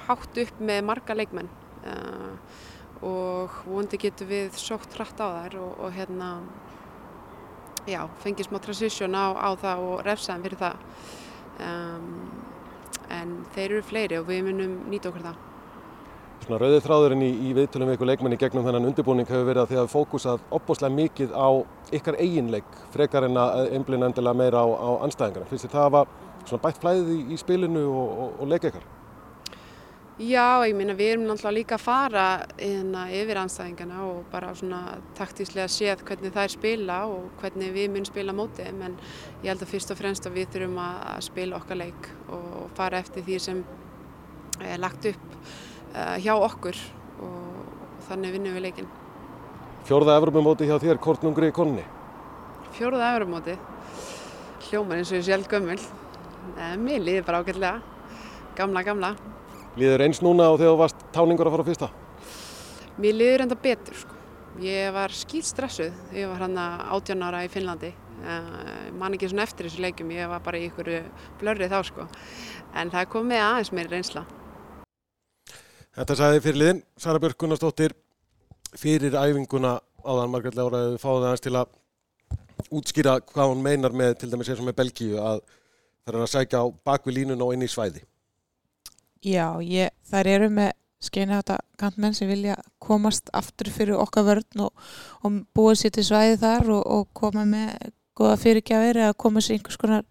hátt 0.05 0.41
upp 0.43 0.61
með 0.61 0.83
marga 0.85 1.15
leikmenn 1.17 1.49
uh, 1.89 2.35
og 3.05 3.63
vondi 3.69 3.99
getur 4.01 4.29
við 4.29 4.59
sótt 4.61 4.93
hratt 4.99 5.21
á 5.23 5.29
þær 5.39 5.57
og, 5.63 5.71
og 5.87 5.95
hérna, 5.95 6.31
já, 7.89 8.03
fengið 8.25 8.51
smá 8.51 8.59
transition 8.65 9.17
á, 9.17 9.33
á 9.33 9.49
það 9.61 9.87
og 9.89 10.05
refsaðum 10.05 10.45
fyrir 10.45 10.61
það. 10.61 10.85
Um, 11.65 12.13
en 13.15 13.35
þeir 13.55 13.69
eru 13.71 13.83
fleiri 13.87 14.21
og 14.21 14.29
við 14.29 14.47
munum 14.49 14.79
nýta 14.91 15.11
okkur 15.11 15.29
það. 15.31 15.43
Svona 16.45 16.59
rauðið 16.61 16.83
þráðurinn 16.85 17.23
í, 17.25 17.29
í 17.49 17.51
viðtölum 17.57 17.89
við 17.89 17.95
ykkur 17.97 18.09
leikmenni 18.11 18.37
gegnum 18.37 18.67
þennan 18.67 18.85
undirbúning 18.91 19.29
hefur 19.31 19.47
verið 19.49 19.63
að 19.63 19.71
því 19.71 19.79
að 19.81 19.87
fókusað 19.95 20.43
opbúslega 20.53 20.93
mikið 20.93 21.33
á 21.33 21.49
ykkar 21.97 22.19
eiginleik 22.21 22.77
frekar 22.93 23.25
en 23.31 23.39
að 23.41 23.71
einblina 23.79 24.11
endilega 24.11 24.37
meira 24.37 24.61
á, 24.61 24.69
á 24.69 24.91
anstæðingarna. 25.07 25.49
Finnst 25.49 25.65
þið 25.65 25.73
það 25.79 25.97
að 25.97 26.61
bætt 26.67 26.83
flæðið 26.83 27.09
í, 27.15 27.17
í 27.33 27.41
spilinu 27.41 27.87
og, 27.89 28.13
og, 28.27 28.37
og 28.45 28.53
leika 28.53 28.69
ykkar? 28.69 28.85
Já, 30.21 30.61
ég 30.69 30.77
minna 30.77 30.99
við 31.01 31.15
erum 31.15 31.27
náttúrulega 31.31 31.57
líka 31.63 31.79
að 31.79 31.87
fara 31.89 32.29
inna, 32.61 33.09
yfir 33.09 33.41
anstæðingarna 33.41 34.05
og 34.05 34.23
bara 34.31 34.53
svona 34.55 34.85
taktíslega 35.17 35.73
séð 35.73 36.05
hvernig 36.05 36.37
þær 36.37 36.53
spila 36.59 37.03
og 37.09 37.31
hvernig 37.41 37.73
við 37.73 37.93
munum 37.97 38.13
spila 38.13 38.37
mótið 38.37 38.69
en 38.69 38.99
ég 39.41 39.49
held 39.49 39.65
að 39.65 39.73
fyrst 39.73 39.97
og 39.97 40.05
fremst 40.05 40.29
að 40.29 40.43
við 40.43 40.53
þurfum 40.53 40.83
að 40.93 41.21
spila 41.33 41.63
okkar 41.63 41.87
leik 41.87 42.17
og 42.29 42.67
fara 42.77 43.01
eftir 43.01 43.25
því 43.25 43.45
sem 43.49 43.69
er 44.61 44.85
lagt 44.85 45.09
upp 45.09 45.39
hjá 45.95 46.35
okkur 46.35 46.79
og, 47.25 47.59
þannig 48.09 48.37
vinnum 48.37 48.57
við 48.57 48.67
leikin. 48.69 48.89
Fjórða 49.85 50.17
Evropamóti 50.19 50.67
hjá 50.69 50.79
þér, 50.81 50.99
Kortnungri 51.03 51.51
Konni? 51.55 51.85
Fjórða 52.75 53.13
Evropamóti? 53.15 53.59
Hljómar 54.65 55.01
eins 55.01 55.13
og 55.13 55.21
ég 55.21 55.27
sjálf 55.29 55.51
gömmul. 55.53 55.79
Nei, 56.57 56.77
mér 56.81 57.05
líður 57.05 57.27
bara 57.29 57.43
ágætlega. 57.45 57.75
Gamla, 58.57 58.83
gamla. 58.87 59.11
Líður 59.79 60.05
eins 60.07 60.23
núna 60.25 60.49
og 60.53 60.61
þegar 60.61 60.73
þú 60.73 60.81
varst 60.81 61.05
táningur 61.15 61.51
að 61.51 61.57
fara 61.57 61.67
fyrsta? 61.69 61.91
Mér 63.03 63.17
líður 63.19 63.45
enda 63.45 63.59
betur 63.59 63.99
sko. 63.99 64.19
Ég 64.63 64.93
var 64.95 65.13
skýt 65.15 65.49
stressuð. 65.49 65.95
Ég 66.15 66.31
var 66.31 66.45
hann 66.47 66.57
að 66.61 66.85
18 66.95 67.27
ára 67.27 67.43
í 67.43 67.51
Finnlandi. 67.51 67.91
Uh, 68.25 68.93
man 68.97 69.17
ekki 69.17 69.29
svona 69.33 69.45
eftir 69.45 69.67
þessu 69.67 69.83
leikum. 69.83 70.13
Ég 70.15 70.31
var 70.31 70.45
bara 70.47 70.61
í 70.61 70.69
ykkur 70.69 70.91
blörri 71.41 71.69
þá 71.73 71.81
sko. 71.91 72.07
En 72.79 72.93
það 72.95 73.11
kom 73.13 73.27
með 73.33 73.43
aðeins 73.49 73.73
meiri 73.75 73.93
reynsla. 73.97 74.25
Þetta 75.95 76.15
sagði 76.19 76.41
fyrir 76.43 76.59
liðin, 76.59 76.79
Sara 76.99 77.21
Björk 77.23 77.39
Gunnarsdóttir 77.39 77.93
fyrir 78.75 79.15
æfinguna 79.15 79.77
áðan 80.03 80.33
Margret 80.33 80.57
Lára 80.59 80.81
fáði 80.99 81.29
aðeins 81.29 81.45
til 81.45 81.53
að 81.55 81.69
útskýra 82.75 83.21
hvað 83.29 83.53
hún 83.53 83.63
meinar 83.63 83.95
með 83.95 84.17
til 84.19 84.31
dæmis 84.33 84.51
eins 84.51 84.63
og 84.63 84.67
með 84.67 84.81
Belgíu 84.81 85.21
að 85.23 85.45
það 85.45 86.11
er 86.11 86.19
að 86.25 86.33
sækja 86.33 86.63
á 86.63 86.67
bakvi 86.91 87.15
línun 87.15 87.45
og 87.47 87.53
inn 87.55 87.63
í 87.63 87.69
svæði. 87.71 88.03
Já, 89.23 89.55
ég, 89.63 89.95
þær 90.11 90.31
eru 90.33 90.49
með 90.57 90.73
skeina 91.05 91.39
þetta 91.39 91.61
kantmenn 91.79 92.19
sem 92.19 92.33
vilja 92.33 92.59
komast 92.83 93.31
aftur 93.37 93.71
fyrir 93.71 94.01
okkar 94.01 94.27
vörn 94.27 94.67
og, 94.67 94.75
og 95.23 95.39
búið 95.55 95.85
sér 95.85 95.95
til 95.95 96.07
svæði 96.11 96.41
þar 96.43 96.73
og, 96.75 96.83
og 96.83 97.07
koma 97.15 97.47
með 97.47 97.71
goða 98.19 98.35
fyrirgjafir 98.43 99.01
eða 99.05 99.15
koma 99.15 99.45
sér 99.45 99.61
einhvers 99.61 99.79
konar 99.79 100.05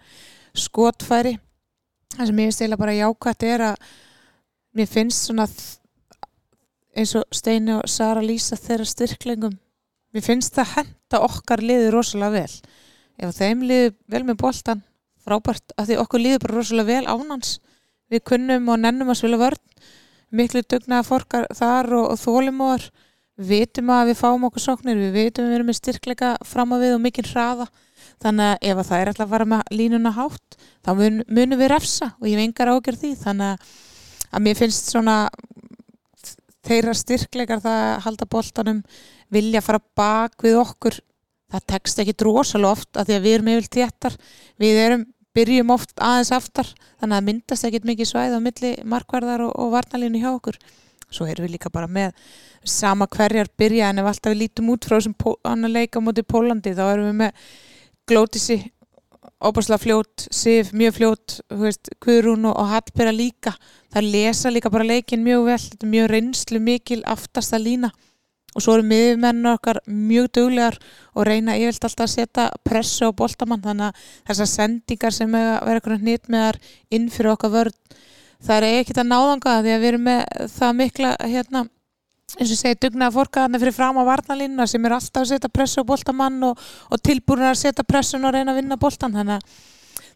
skotfæri. 0.55 1.35
Það 2.15 2.31
sem 2.31 2.43
ég 2.45 2.55
stila 2.55 2.79
bara 2.79 2.95
jákvæmt 2.95 3.47
er 3.51 3.67
að 3.73 3.87
mér 4.73 4.89
finnst 4.89 5.27
svona 5.27 5.47
eins 6.93 7.13
og 7.17 7.25
Steini 7.33 7.75
og 7.77 7.89
Sara 7.89 8.21
lýsa 8.21 8.57
þeirra 8.59 8.87
styrklingum. 8.87 9.57
Mér 10.13 10.25
finnst 10.25 10.53
það 10.57 10.73
henda 10.77 11.21
okkar 11.25 11.63
liði 11.65 11.91
rosalega 11.93 12.43
vel. 12.43 12.57
Ef 13.17 13.37
þeim 13.37 13.63
liði 13.65 13.93
vel 14.09 14.23
með 14.27 14.41
boltan 14.41 14.83
frábært 15.23 15.73
að 15.77 15.89
því 15.89 15.99
okkur 16.03 16.21
liði 16.21 16.41
bara 16.43 16.57
rosalega 16.57 16.91
vel 16.91 17.07
ánans 17.07 17.55
við 18.11 18.25
kunnum 18.29 18.67
og 18.69 18.81
nennum 18.81 19.13
að 19.13 19.21
svila 19.21 19.39
vörn 19.41 19.61
miklu 20.33 20.63
dugnaða 20.65 21.07
fórkar 21.07 21.47
þar 21.55 21.89
og, 21.97 22.11
og 22.13 22.19
þólimóðar 22.21 22.89
við 23.37 23.49
vitum 23.49 23.89
að 23.93 24.11
við 24.11 24.19
fáum 24.19 24.45
okkur 24.49 24.61
sóknir 24.61 24.99
við 24.99 25.15
vitum 25.17 25.47
við 25.49 25.57
erum 25.57 25.69
með 25.71 25.79
styrkleika 25.79 26.35
fram 26.45 26.73
á 26.73 26.77
við 26.81 26.97
og 26.97 27.01
mikinn 27.01 27.29
hraða. 27.29 27.67
Þannig 28.21 28.51
að 28.51 28.67
ef 28.69 28.83
það 28.87 28.99
er 28.99 29.11
alltaf 29.11 29.25
að 29.25 29.33
vara 29.33 29.49
með 29.49 29.73
línuna 29.73 30.11
hátt 30.13 30.57
þá 30.85 30.91
mun, 30.99 31.23
munum 31.25 31.61
við 31.61 31.71
refsa 31.73 32.11
og 32.19 32.29
ég 32.29 32.37
vengar 32.37 32.71
ágjör 32.73 32.99
því. 32.99 33.13
Þannig 33.23 33.55
að 33.55 33.73
að 34.33 34.45
mér 34.47 34.59
finnst 34.59 34.91
svona 34.91 35.17
þeirra 36.63 36.93
styrkleikar 36.95 37.63
það 37.63 37.81
að 37.87 38.03
halda 38.05 38.29
bóltanum 38.31 38.83
vilja 39.33 39.63
fara 39.63 39.81
bak 39.97 40.45
við 40.45 40.59
okkur 40.61 40.99
það 41.53 41.65
tekst 41.69 41.99
ekki 42.01 42.15
drosalega 42.17 42.77
oft 42.77 42.97
að 42.97 43.09
því 43.09 43.17
að 43.17 43.25
við 43.25 43.35
erum 43.37 43.51
yfir 43.53 43.67
téttar 43.77 44.15
við 44.61 44.79
erum, 44.85 45.03
byrjum 45.33 45.73
oft 45.73 45.93
aðeins 45.97 46.31
aftar 46.35 46.69
þannig 47.01 47.17
að 47.17 47.27
myndast 47.27 47.67
ekkit 47.67 47.87
mikið 47.89 48.09
svæð 48.09 48.37
á 48.37 48.39
milli 48.45 48.71
markvarðar 48.89 49.45
og, 49.47 49.53
og 49.57 49.73
varnalínu 49.73 50.21
hjá 50.21 50.31
okkur. 50.33 50.57
Svo 51.13 51.27
erum 51.29 51.45
við 51.45 51.55
líka 51.55 51.69
bara 51.73 51.89
með 51.89 52.13
sama 52.65 53.07
hverjar 53.11 53.49
byrja 53.57 53.91
en 53.91 54.01
ef 54.01 54.09
alltaf 54.09 54.33
við 54.33 54.43
lítum 54.43 54.71
út 54.73 54.87
frá 54.87 54.97
þessum 54.97 55.17
annar 55.49 55.73
leika 55.73 56.01
mútið 56.01 56.29
Pólandi 56.29 56.73
þá 56.77 56.83
erum 56.87 57.09
við 57.11 57.19
með 57.21 57.47
Glótisi 58.09 58.57
óbúrslega 59.43 59.81
fljót, 59.83 60.27
Sif 60.31 60.71
mjög 60.71 60.95
fljót 60.97 61.35
Guðrún 62.03 62.47
og 62.49 62.71
Hallberga 62.71 63.13
líka. 63.15 63.53
Það 63.93 64.09
lesa 64.15 64.51
líka 64.53 64.71
bara 64.73 64.87
leikin 64.87 65.25
mjög 65.25 65.45
vel. 65.49 65.59
Þetta 65.59 65.85
er 65.85 65.93
mjög 65.93 66.09
reynslu 66.13 66.63
mikil 66.63 67.01
aftast 67.05 67.53
að 67.53 67.67
lína. 67.67 67.91
Og 68.53 68.61
svo 68.61 68.77
eru 68.77 68.85
miðjumennu 68.85 69.49
okkar 69.55 69.79
mjög 69.89 70.31
duglegar 70.37 70.77
og 71.17 71.25
reyna 71.27 71.57
yfirlt 71.57 71.87
alltaf 71.87 72.05
að 72.05 72.13
setja 72.13 72.49
pressu 72.63 73.09
á 73.09 73.11
boltamann. 73.11 73.63
Þannig 73.65 73.89
að 73.89 74.09
þessar 74.29 74.51
sendingar 74.51 75.15
sem 75.15 75.31
verður 75.33 75.79
eitthvað 75.79 76.09
nýtt 76.09 76.29
með 76.29 76.47
þar 76.47 76.59
inn 76.93 77.07
fyrir 77.13 77.33
okkar 77.33 77.55
vörð 77.57 78.01
það 78.43 78.57
er 78.57 78.81
ekkert 78.81 79.01
að 79.03 79.09
náðanga 79.09 79.55
því 79.61 79.73
að 79.73 79.83
við 79.83 79.89
erum 79.89 80.05
með 80.07 80.21
það 80.53 80.77
mikla 80.79 81.13
hérna 81.21 81.63
eins 82.37 82.53
og 82.53 82.59
segi 82.59 82.79
dugnaða 82.81 83.15
fórkaðarna 83.17 83.61
fyrir 83.61 83.75
fram 83.75 83.99
á 83.99 84.03
varnalínuna 84.07 84.67
sem 84.69 84.85
er 84.85 84.95
alltaf 84.95 85.23
að 85.23 85.33
setja 85.33 85.51
pressu 85.53 85.83
á 85.83 85.89
boltamann 85.89 86.39
og, 86.49 86.63
og 86.89 87.03
tilbúin 87.03 87.45
að 87.45 87.59
setja 87.61 87.85
pressun 87.85 88.25
og 88.25 88.33
reyna 88.33 88.53
að 88.53 88.61
vinna 88.61 88.79
boltan 88.79 89.13
þannig 89.13 89.37
að 89.37 89.61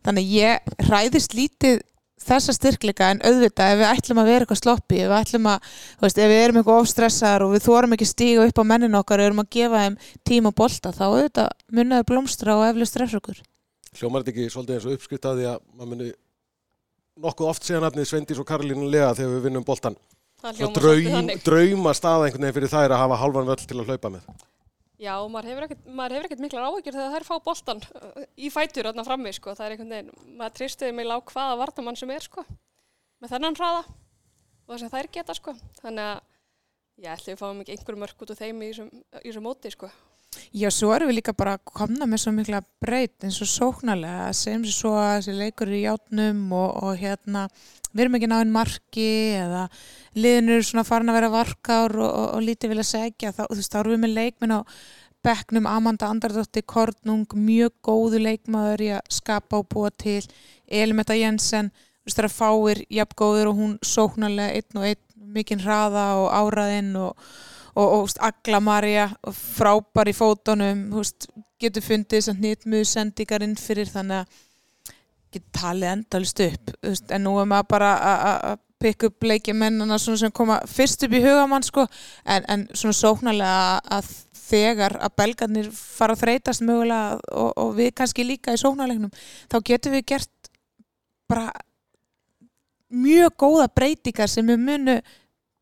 þannig 0.08 0.34
ég 0.38 0.74
hræðist 0.88 1.36
lítið 1.38 1.82
þessa 2.28 2.54
styrkleika 2.56 3.12
en 3.14 3.22
auðvitað 3.22 3.74
ef 3.74 3.80
við 3.80 3.92
ætlum 3.92 4.22
að 4.22 4.30
vera 4.32 4.46
eitthvað 4.46 4.60
sloppi, 4.60 5.02
ef 5.04 5.12
við 5.12 5.18
ætlum 5.20 5.50
að 5.52 5.68
veist, 6.02 6.18
ef 6.18 6.32
við 6.32 6.42
erum 6.44 6.60
eitthvað 6.60 6.82
ofstressaðar 6.84 7.46
og 7.46 7.54
við 7.54 7.66
þórum 7.68 7.94
ekki 7.96 8.08
stíga 8.10 8.48
upp 8.48 8.62
á 8.62 8.70
mennin 8.72 8.98
okkar 8.98 9.22
og 9.22 9.30
erum 9.30 9.44
að 9.44 9.52
gefa 9.54 9.84
þeim 9.84 9.98
tím 10.28 10.50
og 10.50 10.56
bolta, 10.58 10.94
þá 10.96 11.06
auðvitað 11.08 11.52
munnaður 11.78 12.08
blómstra 12.12 12.58
og 12.58 12.66
eflust 12.72 12.96
stress 12.96 13.18
okkur 13.20 13.44
Hljómar 13.98 14.26
þetta 14.26 14.34
ekki 14.34 14.54
svolítið 14.54 14.78
eins 14.78 14.88
og 14.88 14.98
uppskrift 14.98 15.30
að 15.30 15.40
því 15.40 15.48
að 15.52 15.62
maður 15.78 15.92
muni 15.94 16.12
nokkuð 17.28 17.52
oft 17.54 17.70
séðan 17.70 17.88
aðnið 17.88 18.10
Svendís 18.10 18.42
og 18.42 18.50
Karolínu 18.50 18.90
lega 18.92 19.14
þegar 19.18 19.36
við 19.38 19.48
vinnum 19.48 19.68
boltan 19.68 19.98
draum, 20.44 21.32
drauma 21.46 21.96
staða 21.98 22.28
einhvern 22.28 22.46
veginn 22.46 22.58
fyrir 22.60 22.72
þær 22.72 22.94
að 22.94 23.02
hafa 23.04 23.20
halvan 23.24 23.50
völl 23.50 23.64
til 23.64 23.80
að 23.82 23.90
hlaupa 23.92 24.14
með 24.14 24.30
Já, 24.98 25.14
maður 25.30 25.52
hefur 25.52 25.66
ekkert, 26.26 26.40
miklar 26.42 26.72
áhyggjur 26.72 26.96
þegar 26.96 27.12
þær 27.14 27.26
fá 27.28 27.36
boltan 27.46 27.82
uh, 28.00 28.24
í 28.34 28.50
fætur 28.50 28.90
öðna 28.90 29.04
frammi, 29.06 29.30
sko. 29.36 29.54
Það 29.54 29.66
er 29.68 29.76
einhvern 29.76 29.94
veginn, 29.94 30.32
maður 30.40 30.56
tristiði 30.58 30.96
mig 30.98 31.06
lág 31.06 31.22
hvaða 31.30 31.60
vartamann 31.60 32.00
sem 32.00 32.14
er, 32.16 32.26
sko. 32.26 32.42
Með 33.22 33.36
þennan 33.36 33.58
hraða 33.60 33.84
og 33.86 34.72
það 34.72 34.82
sem 34.82 34.92
þær 34.96 35.10
geta, 35.14 35.36
sko. 35.38 35.54
Þannig 35.84 36.08
að, 36.08 36.24
ég 37.04 37.14
ætli 37.14 37.30
að 37.30 37.36
við 37.36 37.42
fáum 37.44 37.62
ekki 37.62 37.76
einhverjum 37.76 38.04
mörg 38.08 38.26
út 38.26 38.34
úr 38.34 38.40
þeim 38.42 38.66
í 38.66 38.72
þessum 38.74 39.46
móti, 39.46 39.74
sko. 39.76 39.92
Já, 40.56 40.70
svo 40.74 40.92
erum 40.96 41.12
við 41.12 41.20
líka 41.20 41.34
bara 41.38 41.58
að 41.58 41.74
komna 41.78 42.08
með 42.10 42.24
svo 42.24 42.34
mikla 42.36 42.62
breyt 42.84 43.26
eins 43.26 43.40
og 43.44 43.50
sóknarlega 43.52 44.30
sem 44.38 44.64
svo 44.68 44.94
að 45.00 45.18
þessi 45.18 45.36
leikur 45.38 45.74
í 45.74 45.84
játnum 45.84 46.46
og, 46.56 46.70
og 46.84 47.02
hérna, 47.02 47.48
við 47.92 48.06
erum 48.06 48.20
ekki 48.20 48.30
náinn 48.32 48.54
marki 48.54 49.10
eða 49.40 49.66
liðinur 50.18 50.64
svona 50.66 50.86
farin 50.88 51.12
að 51.12 51.20
vera 51.20 51.34
varkár 51.34 51.98
og, 51.98 52.08
og, 52.08 52.30
og 52.38 52.46
lítið 52.46 52.74
vilja 52.74 52.88
segja, 52.92 53.34
þá, 53.36 53.44
þú 53.48 53.60
veist, 53.60 53.74
þá 53.74 53.82
erum 53.82 53.96
við 53.96 54.04
með 54.06 54.16
leikminn 54.22 54.58
á 54.58 54.60
Becknum, 55.28 55.66
Amanda 55.68 56.08
Andardóttir 56.08 56.64
Kornung, 56.64 57.26
mjög 57.34 57.74
góðu 57.84 58.22
leikmaður 58.22 58.84
í 58.86 58.94
að 58.96 59.12
skapa 59.12 59.60
og 59.60 59.68
búa 59.74 59.90
til 59.92 60.22
Elimetta 60.68 61.18
Jensen, 61.18 61.72
þú 61.74 62.08
veist, 62.08 62.20
það 62.20 62.24
er 62.24 62.30
að 62.30 62.38
fáir 62.38 62.82
jafn 63.00 63.20
góður 63.20 63.52
og 63.52 63.60
hún 63.60 63.76
sóknarlega 63.84 64.56
einn 64.62 64.80
og 64.80 64.88
einn, 64.92 65.04
mikinn 65.38 65.64
hraða 65.66 66.06
og 66.22 66.30
áraðinn 66.32 66.94
og 67.02 67.28
og, 67.78 67.94
og 67.98 68.18
Agla 68.28 68.60
Marja 68.64 69.08
frábær 69.34 70.10
í 70.10 70.16
fótonum 70.18 70.88
veist, 70.96 71.30
getur 71.62 71.86
fundið 71.86 72.20
þess 72.20 72.34
að 72.34 72.44
nýttmuðu 72.46 72.90
sendingarinn 72.92 73.58
fyrir 73.60 73.90
þannig 73.92 74.24
að 74.24 74.38
getur 75.36 75.52
talið 75.60 75.92
endalist 75.94 76.46
upp 76.48 76.72
veist, 76.86 77.12
en 77.12 77.28
nú 77.28 77.36
er 77.42 77.50
maður 77.50 77.70
bara 77.76 77.92
að 78.54 78.64
pikka 78.82 79.10
upp 79.10 79.26
leikimennana 79.26 79.98
sem 80.00 80.32
koma 80.34 80.60
fyrst 80.70 81.04
upp 81.08 81.14
í 81.18 81.22
hugamann 81.24 81.66
sko, 81.66 81.88
en, 82.26 82.46
en 82.46 82.66
svona 82.78 82.98
sóknarlega 82.98 83.78
að 83.98 84.12
þegar 84.48 84.96
að 85.04 85.16
belgarnir 85.20 85.70
fara 85.74 86.16
að 86.16 86.24
þreytast 86.24 86.64
mögulega 86.64 87.18
og, 87.34 87.50
og 87.58 87.72
við 87.78 87.94
kannski 87.98 88.26
líka 88.26 88.54
í 88.56 88.62
sóknarleiknum 88.62 89.12
þá 89.52 89.58
getur 89.66 89.96
við 89.98 90.06
gert 90.14 90.52
bara 91.28 91.50
mjög 92.88 93.34
góða 93.36 93.68
breytingar 93.76 94.32
sem 94.32 94.48
við 94.48 94.62
munu 94.64 95.00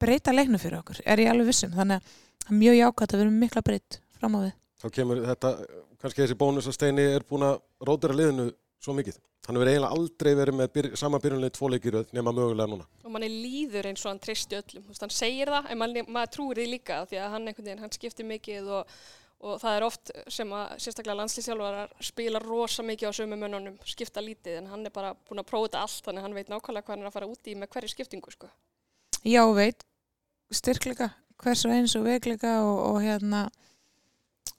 breyta 0.06 0.36
leiknum 0.36 0.62
fyrir 0.62 0.80
okkur, 0.82 1.02
er 1.04 1.24
ég 1.26 1.32
alveg 1.34 1.50
vissum 1.50 1.74
þannig 1.76 2.00
að 2.00 2.14
það 2.46 2.54
er 2.54 2.60
mjög 2.62 2.80
jákvæmt 2.80 3.14
að 3.14 3.20
við 3.20 3.26
erum 3.26 3.42
mikla 3.42 3.66
breytt 3.66 4.00
fram 4.20 4.38
á 4.38 4.40
við. 4.46 4.54
Þá 4.82 4.88
kemur 5.00 5.24
þetta 5.26 5.52
kannski 6.02 6.22
þessi 6.22 6.38
bónus 6.38 6.70
að 6.70 6.78
Steini 6.78 7.06
er 7.16 7.26
búin 7.26 7.48
að 7.48 7.58
rótira 7.88 8.16
liðinu 8.16 8.52
svo 8.84 8.94
mikið. 8.98 9.18
Hann 9.46 9.60
verður 9.60 9.76
eiginlega 9.76 9.98
aldrei 9.98 10.32
verið 10.38 10.58
með 10.58 10.72
byr, 10.74 10.88
sama 10.98 11.20
byrjunlega 11.22 11.54
tvo 11.54 11.70
leikiröð 11.70 12.16
nema 12.18 12.34
mögulega 12.34 12.70
núna. 12.70 12.88
Og 13.06 13.14
manni 13.14 13.30
líður 13.30 13.92
eins 13.92 14.06
og 14.06 14.12
hann 14.12 14.22
tristi 14.22 14.58
öllum. 14.58 14.88
Hann 14.90 15.14
segir 15.14 15.52
það 15.54 15.70
en 15.70 15.82
man, 15.82 15.94
maður 16.10 16.34
trúir 16.34 16.62
því 16.62 16.66
líka 16.72 16.98
því 17.10 17.22
að 17.22 17.36
hann, 17.36 17.52
veginn, 17.52 17.84
hann 17.84 17.94
skiptir 17.94 18.30
mikið 18.30 18.72
og, 18.80 18.94
og 19.46 19.60
það 19.62 19.78
er 19.78 19.86
oft 19.86 20.14
sem 20.34 20.54
að 20.58 20.76
sérstaklega 20.82 21.20
landslýsjálfarar 21.22 21.94
spila 22.10 22.42
rosa 22.42 22.86
mikið 22.86 23.14
á 23.14 23.18
sömu 23.20 23.38
mönnunum 23.38 23.78
skipta 23.86 24.24
lítið 24.26 24.64
en 24.64 24.72
hann 24.74 24.86
er 24.90 24.94
bara 24.96 25.14
búin 25.14 25.44
að 25.44 25.50
prófa 25.52 25.70
þetta 25.70 25.84
allt 25.86 26.10
þannig 26.10 26.24
að 26.24 26.28
hann 26.28 26.40
veit 26.40 26.54
nákvæmlega 26.54 26.88
hvað 26.88 26.96
hann 26.96 27.06
er 27.06 27.12
að 27.12 27.18
fara 27.20 27.34
úti 27.36 27.58
með 27.60 27.74
hverju 27.76 27.94
skiptingu 27.94 28.34
sko. 28.34 28.50
Já, 29.26 29.44
veit 29.54 29.86
styrkleika 30.56 31.12
hvers 31.44 31.66
og 31.68 31.76
eins 31.76 31.96
og 32.00 32.06
veikleika 32.08 32.58
og, 32.64 32.78
og 32.90 33.00
hérna 33.04 33.46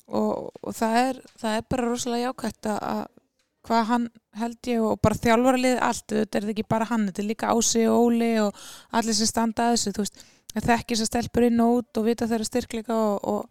og, 0.07 0.51
og 0.63 0.75
það, 0.77 0.97
er, 1.03 1.21
það 1.41 1.59
er 1.59 1.69
bara 1.71 1.87
rosalega 1.91 2.31
jákvæmt 2.31 2.71
að 2.77 3.05
hvað 3.67 3.87
hann 3.89 4.07
held 4.39 4.69
ég 4.71 4.85
og 4.87 5.01
bara 5.03 5.19
þjálfarlið 5.19 5.81
allt, 5.83 6.05
þetta 6.13 6.39
er 6.39 6.49
ekki 6.53 6.67
bara 6.71 6.87
hann 6.91 7.09
þetta 7.09 7.23
er 7.23 7.29
líka 7.33 7.51
Ási 7.51 7.83
og 7.91 8.11
Óli 8.11 8.33
og 8.39 8.67
allir 8.95 9.17
sem 9.19 9.31
standa 9.31 9.67
að 9.67 9.77
þessu, 9.77 9.95
þú 9.97 10.05
veist 10.05 10.21
það 10.53 10.69
þekkir 10.71 11.01
sem 11.01 11.11
stelpur 11.11 11.47
inn 11.49 11.65
og 11.65 11.81
út 11.81 12.01
og 12.01 12.07
vita 12.07 12.29
þeirra 12.31 12.49
styrkleika 12.49 12.99
og, 13.17 13.49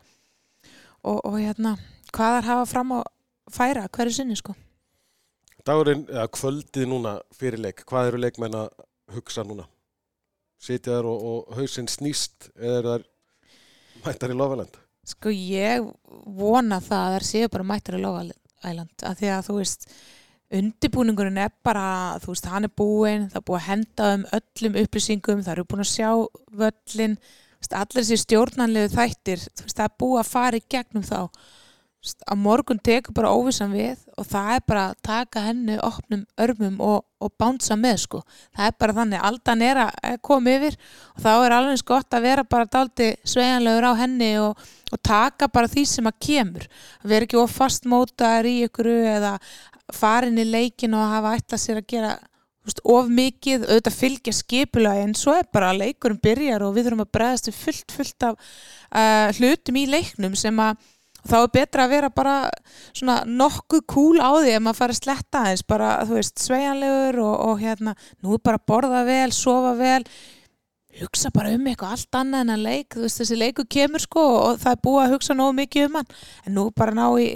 og 1.03 1.35
hérna 1.35 1.75
hvað 2.15 2.37
þar 2.37 2.49
hafa 2.51 2.69
fram 2.71 2.95
að 2.95 3.03
færa 3.51 3.89
hverju 3.91 4.15
sinni 4.15 4.39
sko 4.39 4.55
Dagurinn, 5.65 6.03
eða 6.05 6.27
kvöldið 6.29 6.89
núna 6.91 7.15
fyrir 7.33 7.57
leik, 7.57 7.81
hvað 7.89 8.11
eru 8.11 8.19
leikmenn 8.21 8.57
að 8.59 8.67
hugsa 9.15 9.41
núna? 9.41 9.65
Sitja 10.61 10.97
þær 10.97 11.09
og, 11.11 11.23
og 11.29 11.59
hausinn 11.59 11.89
snýst 11.91 12.49
eða 12.55 12.77
er 12.77 13.05
þær 13.05 13.07
mættar 14.05 14.33
í 14.33 14.37
Lofaland? 14.39 14.81
Sko 15.05 15.31
ég 15.33 15.85
vona 16.39 16.79
það 16.81 17.07
að 17.07 17.15
þær 17.15 17.27
séu 17.29 17.53
bara 17.53 17.69
mættar 17.71 17.97
í 17.99 18.03
Lofaland 18.03 19.05
af 19.05 19.19
því 19.19 19.33
að 19.35 19.49
þú 19.49 19.57
veist 19.59 19.89
undibúningurinn 20.55 21.41
er 21.41 21.51
bara, 21.65 21.87
þú 22.21 22.33
veist, 22.33 22.47
hann 22.49 22.67
er 22.67 22.73
búinn 22.77 23.27
það 23.31 23.39
er 23.39 23.45
búið 23.49 23.59
að 23.59 23.67
henda 23.69 24.09
um 24.13 24.25
öllum 24.37 24.79
upplýsingum 24.83 25.43
það 25.45 25.53
eru 25.55 25.67
búin 25.71 25.83
að 25.83 25.91
sjá 25.91 26.09
völlin 26.61 27.17
allir 27.65 28.03
þessi 28.03 28.19
stjórnanlegu 28.21 28.91
þættir 28.93 29.41
veist, 29.41 29.77
það 29.77 29.87
er 29.87 29.95
búið 30.03 30.19
að 30.21 30.31
fara 30.31 30.59
í 30.59 30.65
gegnum 30.69 31.05
þá 31.05 31.19
að 32.05 32.39
morgun 32.41 32.79
tekur 32.83 33.15
bara 33.17 33.31
óvissan 33.33 33.73
við 33.73 34.01
og 34.19 34.27
það 34.29 34.49
er 34.55 34.63
bara 34.69 34.83
að 34.89 34.99
taka 35.07 35.43
henni 35.47 35.77
opnum 35.83 36.25
örmum 36.41 36.75
og, 36.83 37.05
og 37.19 37.33
bánsa 37.39 37.77
með 37.79 37.97
sko. 38.03 38.21
það 38.55 38.69
er 38.69 38.75
bara 38.79 38.97
þannig, 38.99 39.23
aldan 39.29 39.63
er 39.65 39.81
að 39.85 40.19
koma 40.25 40.55
yfir 40.55 40.77
og 41.15 41.23
þá 41.25 41.31
er 41.33 41.55
alveg 41.57 41.85
gott 41.87 42.17
að 42.17 42.27
vera 42.27 42.43
bara 42.43 42.69
daldi 42.77 43.09
svejanlegur 43.23 43.89
á 43.89 43.93
henni 44.01 44.31
og, 44.43 44.61
og 44.91 45.01
taka 45.01 45.49
bara 45.49 45.71
því 45.71 45.87
sem 45.89 46.11
að 46.11 46.19
kemur 46.27 46.69
að 47.01 47.15
vera 47.15 47.29
ekki 47.29 47.41
of 47.41 47.57
fastmótaður 47.57 48.51
í 48.51 48.55
ykkur 48.69 48.91
eða 49.17 49.35
farin 49.93 50.41
í 50.41 50.47
leikin 50.47 50.95
og 50.97 51.11
hafa 51.11 51.35
ætlað 51.39 51.61
sér 51.61 51.81
að 51.81 51.91
gera 51.93 52.15
veist, 52.65 52.81
of 52.83 53.11
mikið, 53.11 53.67
auðvitað 53.67 53.97
fylgja 53.99 54.33
skipula 54.35 54.95
en 55.03 55.13
svo 55.17 55.35
er 55.37 55.47
bara 55.53 55.71
að 55.71 55.83
leikurum 55.83 56.19
byrjar 56.23 56.65
og 56.65 56.75
við 56.75 56.89
þurfum 56.89 57.05
að 57.05 57.13
bregðast 57.17 57.51
fullt 57.55 57.95
fullt 57.95 58.27
af 58.29 58.37
uh, 58.39 59.29
hlutum 59.37 59.79
í 59.79 59.85
leiknum 59.89 60.37
sem 60.39 60.61
að 60.61 60.81
þá 61.25 61.35
er 61.39 61.51
betra 61.57 61.85
að 61.85 61.93
vera 61.95 62.11
bara 62.13 62.35
svona 62.91 63.17
nokkuð 63.25 63.83
cool 63.91 64.21
á 64.21 64.29
því 64.37 64.55
ef 64.55 64.63
maður 64.63 64.79
fara 64.79 64.95
að 64.95 65.01
sletta 65.01 65.41
aðeins 65.41 65.65
bara, 65.67 65.89
þú 66.05 66.17
veist, 66.19 66.39
sveianlegur 66.43 67.19
og, 67.25 67.35
og 67.49 67.61
hérna, 67.63 67.95
nú 68.23 68.39
bara 68.43 68.61
borða 68.61 69.03
vel, 69.07 69.29
sofa 69.35 69.75
vel 69.79 70.01
hugsa 71.01 71.31
bara 71.35 71.51
um 71.55 71.67
eitthvað 71.67 71.95
allt 71.97 72.17
annað 72.21 72.45
en 72.45 72.55
að 72.55 72.65
leik 72.69 72.95
þú 72.95 73.03
veist, 73.03 73.21
þessi 73.21 73.37
leiku 73.39 73.65
kemur 73.67 74.03
sko 74.03 74.25
og 74.39 74.59
það 74.61 74.71
er 74.71 74.81
búið 74.87 75.03
að 75.03 75.13
hugsa 75.15 75.35
nógu 75.35 75.55
mikið 75.59 75.87
um 75.89 75.97
hann 75.99 76.11
en 76.45 76.55
nú 76.55 76.65
bara 76.75 76.95
ná 76.95 77.05
í 77.19 77.29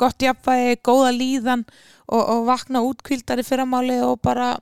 gott 0.00 0.24
jafnvægi, 0.24 0.78
góða 0.86 1.10
líðan 1.14 1.64
og, 2.08 2.22
og 2.22 2.46
vakna 2.48 2.82
útkvildari 2.86 3.44
fyrramáli 3.46 4.00
og 4.06 4.16
bara 4.24 4.54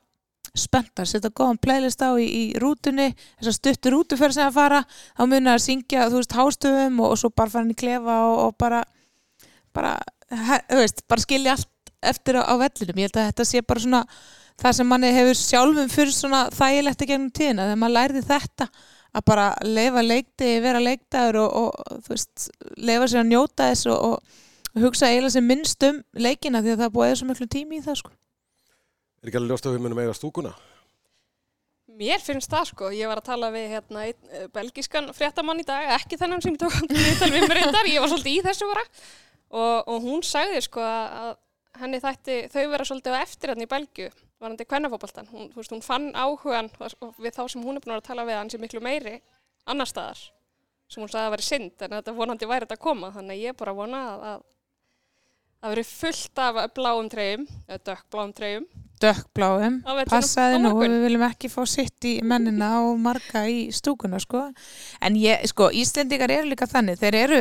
spenntar, 0.56 1.06
setja 1.06 1.30
góðan 1.30 1.60
playlist 1.62 2.02
á 2.02 2.10
í, 2.18 2.26
í 2.26 2.44
rútunni, 2.60 3.10
þess 3.38 3.52
að 3.52 3.58
stuttur 3.58 3.96
rútuferð 3.96 4.36
sem 4.38 4.48
að 4.48 4.56
fara, 4.56 4.80
þá 5.18 5.22
munir 5.26 5.54
að 5.54 5.64
syngja 5.66 6.08
þú 6.10 6.22
veist, 6.22 6.36
hástöfum 6.38 7.02
og, 7.04 7.14
og 7.14 7.20
svo 7.20 7.30
bara 7.30 7.52
fara 7.52 7.66
inn 7.66 7.74
í 7.74 7.78
klefa 7.78 8.16
og, 8.26 8.38
og 8.48 8.56
bara 8.60 8.82
bara, 9.76 9.96
þú 10.30 10.80
veist, 10.82 11.04
bara 11.10 11.24
skilja 11.24 11.56
allt 11.56 11.92
eftir 12.10 12.38
á, 12.40 12.42
á 12.48 12.54
vellinum, 12.60 13.00
ég 13.00 13.10
held 13.10 13.18
að 13.20 13.28
þetta 13.30 13.48
sé 13.48 13.62
bara 13.66 13.84
svona 13.84 14.04
það 14.60 14.76
sem 14.76 14.88
manni 14.88 15.10
hefur 15.14 15.38
sjálfum 15.38 15.90
fyrir 15.92 16.14
svona 16.14 16.46
þægilegt 16.54 17.04
í 17.04 17.08
gegnum 17.08 17.32
tíðina 17.36 17.68
þegar 17.68 17.80
maður 17.80 17.96
lærði 17.96 18.22
þetta 18.28 18.68
að 19.10 19.26
bara 19.26 19.46
leifa 19.66 20.04
leikti, 20.06 20.50
vera 20.62 20.82
leiktaður 20.82 21.40
og, 21.42 21.58
og 21.60 22.00
þú 22.06 22.14
veist, 22.14 22.46
leifa 22.78 23.10
sér 23.10 23.22
að 23.24 23.30
njóta 23.32 23.70
þess 23.70 23.90
og 23.94 24.80
hugsa 24.80 25.10
eiginlega 25.10 25.34
sem 25.34 25.46
minnst 25.46 25.86
um 25.88 26.00
leikina 26.14 26.62
því 26.62 26.74
að 26.74 26.84
það 26.84 26.96
búið 26.96 27.14
svo 27.18 27.30
miklu 27.30 27.48
tími 27.50 27.80
í 27.80 27.84
það 27.84 28.02
sko 28.02 28.14
Er 29.20 29.28
ekki 29.28 29.36
alveg 29.36 29.52
ljóst 29.52 29.66
að 29.68 29.74
við 29.76 29.82
munum 29.84 29.98
eiga 30.00 30.12
stúkuna? 30.16 30.50
Mér 32.00 32.22
finnst 32.24 32.48
það 32.48 32.70
sko, 32.70 32.88
ég 32.96 33.10
var 33.10 33.20
að 33.20 33.26
tala 33.26 33.50
við 33.52 33.66
hérna, 33.74 34.04
eh, 34.08 34.46
belgískan 34.54 35.10
fréttamann 35.12 35.60
í 35.60 35.66
dag, 35.68 35.90
ekki 35.98 36.16
þennan 36.16 36.40
sem 36.40 36.54
ég 36.54 36.62
tók 36.62 36.76
viðtal 36.88 37.28
við 37.34 37.44
mér 37.44 37.58
reyndar, 37.58 37.90
ég 37.90 38.00
var 38.00 38.08
svolítið 38.08 38.38
í 38.38 38.44
þessu 38.46 38.68
bara 38.70 38.84
og, 38.86 39.88
og 39.92 40.06
hún 40.06 40.24
sagði 40.24 40.62
sko 40.64 40.80
að 40.86 41.34
henni 41.82 42.00
þætti 42.00 42.38
þau 42.54 42.64
vera 42.72 42.86
svolítið 42.88 43.16
á 43.18 43.20
eftir 43.20 43.52
hérna 43.52 43.66
í 43.66 43.70
Belgiu, 43.74 44.08
varandi 44.40 44.68
kvennafóbaltan, 44.70 45.28
hún, 45.34 45.50
hún 45.52 45.84
fann 45.84 46.08
áhugan 46.16 46.70
við 47.20 47.36
þá 47.36 47.42
sem 47.44 47.66
hún 47.66 47.76
er 47.76 47.84
búin 47.84 47.98
að 47.98 48.06
tala 48.08 48.24
við 48.24 48.40
hann 48.40 48.52
sem 48.54 48.62
miklu 48.62 48.80
meiri 48.80 49.18
annar 49.68 49.90
staðar 49.90 50.22
sem 50.88 51.02
hún 51.02 51.12
sagði 51.12 51.26
að 51.26 51.34
vera 51.36 51.48
synd 51.50 51.84
en 51.84 51.98
þetta 51.98 52.16
vonandi 52.16 52.48
væri 52.48 52.64
þetta 52.64 52.80
að 52.80 52.86
koma 52.86 53.12
þannig 53.12 53.36
að 53.36 53.44
ég 53.50 53.60
bara 53.60 53.76
vona 53.76 54.00
að, 54.14 54.24
að 54.30 54.48
Það 55.60 55.74
verið 55.74 55.88
fullt 55.92 56.40
af 56.40 56.58
bláum 56.72 57.08
treyjum, 57.12 57.42
eða 57.68 57.82
dökkbláum 57.90 58.30
treyjum. 58.32 58.62
Dökkbláum, 59.00 59.80
passaði 60.10 60.58
nú, 60.60 60.74
við 60.80 60.98
viljum 61.06 61.24
ekki 61.24 61.48
fá 61.52 61.62
sitt 61.68 62.04
í 62.04 62.18
mennina 62.20 62.74
og 62.84 62.98
marga 63.00 63.46
í 63.48 63.70
stúkuna, 63.72 64.20
sko. 64.20 64.50
En 65.00 65.16
ég, 65.16 65.46
sko, 65.48 65.70
Íslendingar 65.72 66.32
eru 66.34 66.50
líka 66.50 66.68
þannig, 66.68 67.00
þeir 67.00 67.16
eru 67.22 67.38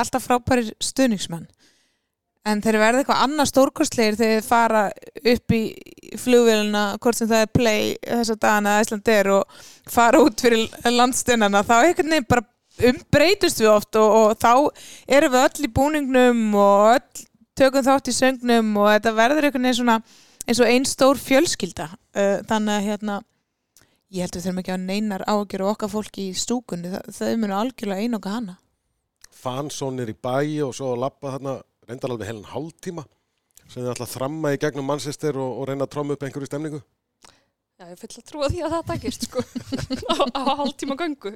alltaf 0.00 0.24
frábærir 0.24 0.72
stuðningsmann. 0.80 1.48
en 2.42 2.58
þeir 2.58 2.78
verða 2.80 3.02
eitthvað 3.02 3.20
annað 3.22 3.48
stórkostleir 3.52 4.16
þegar 4.18 4.40
þeir 4.40 4.46
fara 4.46 4.80
upp 5.32 5.54
í 5.54 5.60
flugvélina, 6.18 6.80
hvort 6.98 7.18
sem 7.18 7.28
það 7.30 7.44
er 7.44 7.52
play 7.54 7.92
þess 8.02 8.32
að 8.34 8.40
dana 8.42 8.72
að 8.72 8.86
Ísland 8.86 9.10
er 9.14 9.30
og 9.30 9.60
fara 9.94 10.22
út 10.24 10.42
fyrir 10.42 10.90
landstennana 10.90 11.62
þá 11.68 11.76
einhvern 11.76 12.10
veginn 12.16 12.26
bara 12.32 12.48
umbreytust 12.90 13.62
við 13.62 13.70
oft 13.70 14.00
og, 14.00 14.16
og 14.16 14.42
þá 14.42 14.52
erum 15.06 15.34
við 15.36 15.44
öll 15.44 15.68
í 15.68 15.72
búningnum 15.76 16.42
og 16.58 16.96
öll 16.96 17.24
tökum 17.58 17.86
þátt 17.86 18.10
í 18.10 18.16
söngnum 18.16 18.74
og 18.80 18.90
þetta 18.90 19.14
verður 19.20 19.46
einhvern 19.48 19.68
veginn 19.68 19.80
svona 19.82 19.98
eins 20.46 20.60
og 20.62 20.70
einn 20.70 20.86
stór 20.88 21.20
fjölskylda. 21.20 21.88
Uh, 22.16 22.40
þannig 22.48 22.74
að 22.74 22.86
hérna 22.88 23.18
ég 24.12 24.26
held 24.26 24.34
að 24.34 24.38
við 24.38 24.46
þurfum 24.46 24.62
ekki 24.62 24.74
að 24.74 24.86
neinar 24.88 25.24
ágjör 25.24 25.64
og 25.64 25.72
okkar 25.72 25.92
fólki 25.92 26.28
í 26.30 26.36
stúkunni, 26.36 26.92
það 27.08 27.28
er 27.30 27.38
mjög 27.40 27.54
algjörlega 27.58 28.06
einoga 28.06 28.32
hana. 28.36 28.56
Fansónir 29.42 30.12
í 30.12 30.16
bæi 30.16 30.62
og 30.66 30.74
svo 30.76 30.92
að 30.92 31.04
lappa 31.06 31.36
þarna 31.36 31.54
reyndar 31.88 32.12
alveg 32.12 32.28
heilan 32.28 32.50
hálftíma. 32.50 33.06
Sem 33.66 33.80
þið 33.80 33.92
ætla 33.94 34.08
að 34.08 34.16
þramma 34.16 34.52
í 34.52 34.58
gegnum 34.60 34.90
mannsistir 34.90 35.38
og, 35.40 35.62
og 35.62 35.70
reyna 35.70 35.86
að 35.86 35.94
tróma 35.94 36.16
upp 36.16 36.26
einhverju 36.26 36.50
stemningu. 36.50 36.82
Já, 37.80 37.86
ég 37.88 37.98
fyll 37.98 38.12
að 38.20 38.26
trúa 38.28 38.50
því 38.52 38.60
að 38.62 38.74
það 38.76 38.84
takist 38.90 39.24
sko. 39.26 39.42
Á, 40.12 40.14
á 40.36 40.40
hálftíma 40.60 40.98
göngu. 41.00 41.32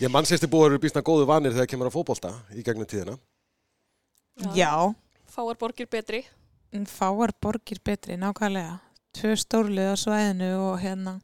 Ég 0.00 0.10
mannsistir 0.10 0.50
búið 0.50 0.72
eru 0.72 0.80
býstna 0.82 1.04
góðu 1.06 1.28
vanir 1.28 1.52
þegar 1.54 1.68
kemur 1.70 1.90
að 1.90 1.98
fótbolta 1.98 2.32
í 2.56 2.64
gegnum 2.66 2.88
tíðina. 2.88 3.18
Já, 4.56 4.72
Fáar 5.28 5.58
borgir 5.60 5.86
betri 5.90 6.24
fáar 6.88 7.32
borgir 7.42 7.80
betri, 7.84 8.16
nákvæmlega. 8.20 8.78
Tvö 9.16 9.34
stórlið 9.40 9.92
á 9.92 9.96
svæðinu 9.96 10.50
og 10.68 10.80
hérna 10.82 11.18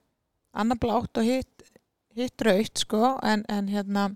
annar 0.54 0.78
blátt 0.80 1.18
og 1.18 1.26
hitt 1.26 1.54
hitt 2.14 2.44
raut 2.46 2.78
sko 2.78 3.16
en, 3.26 3.42
en 3.50 3.68
hérna 3.70 4.08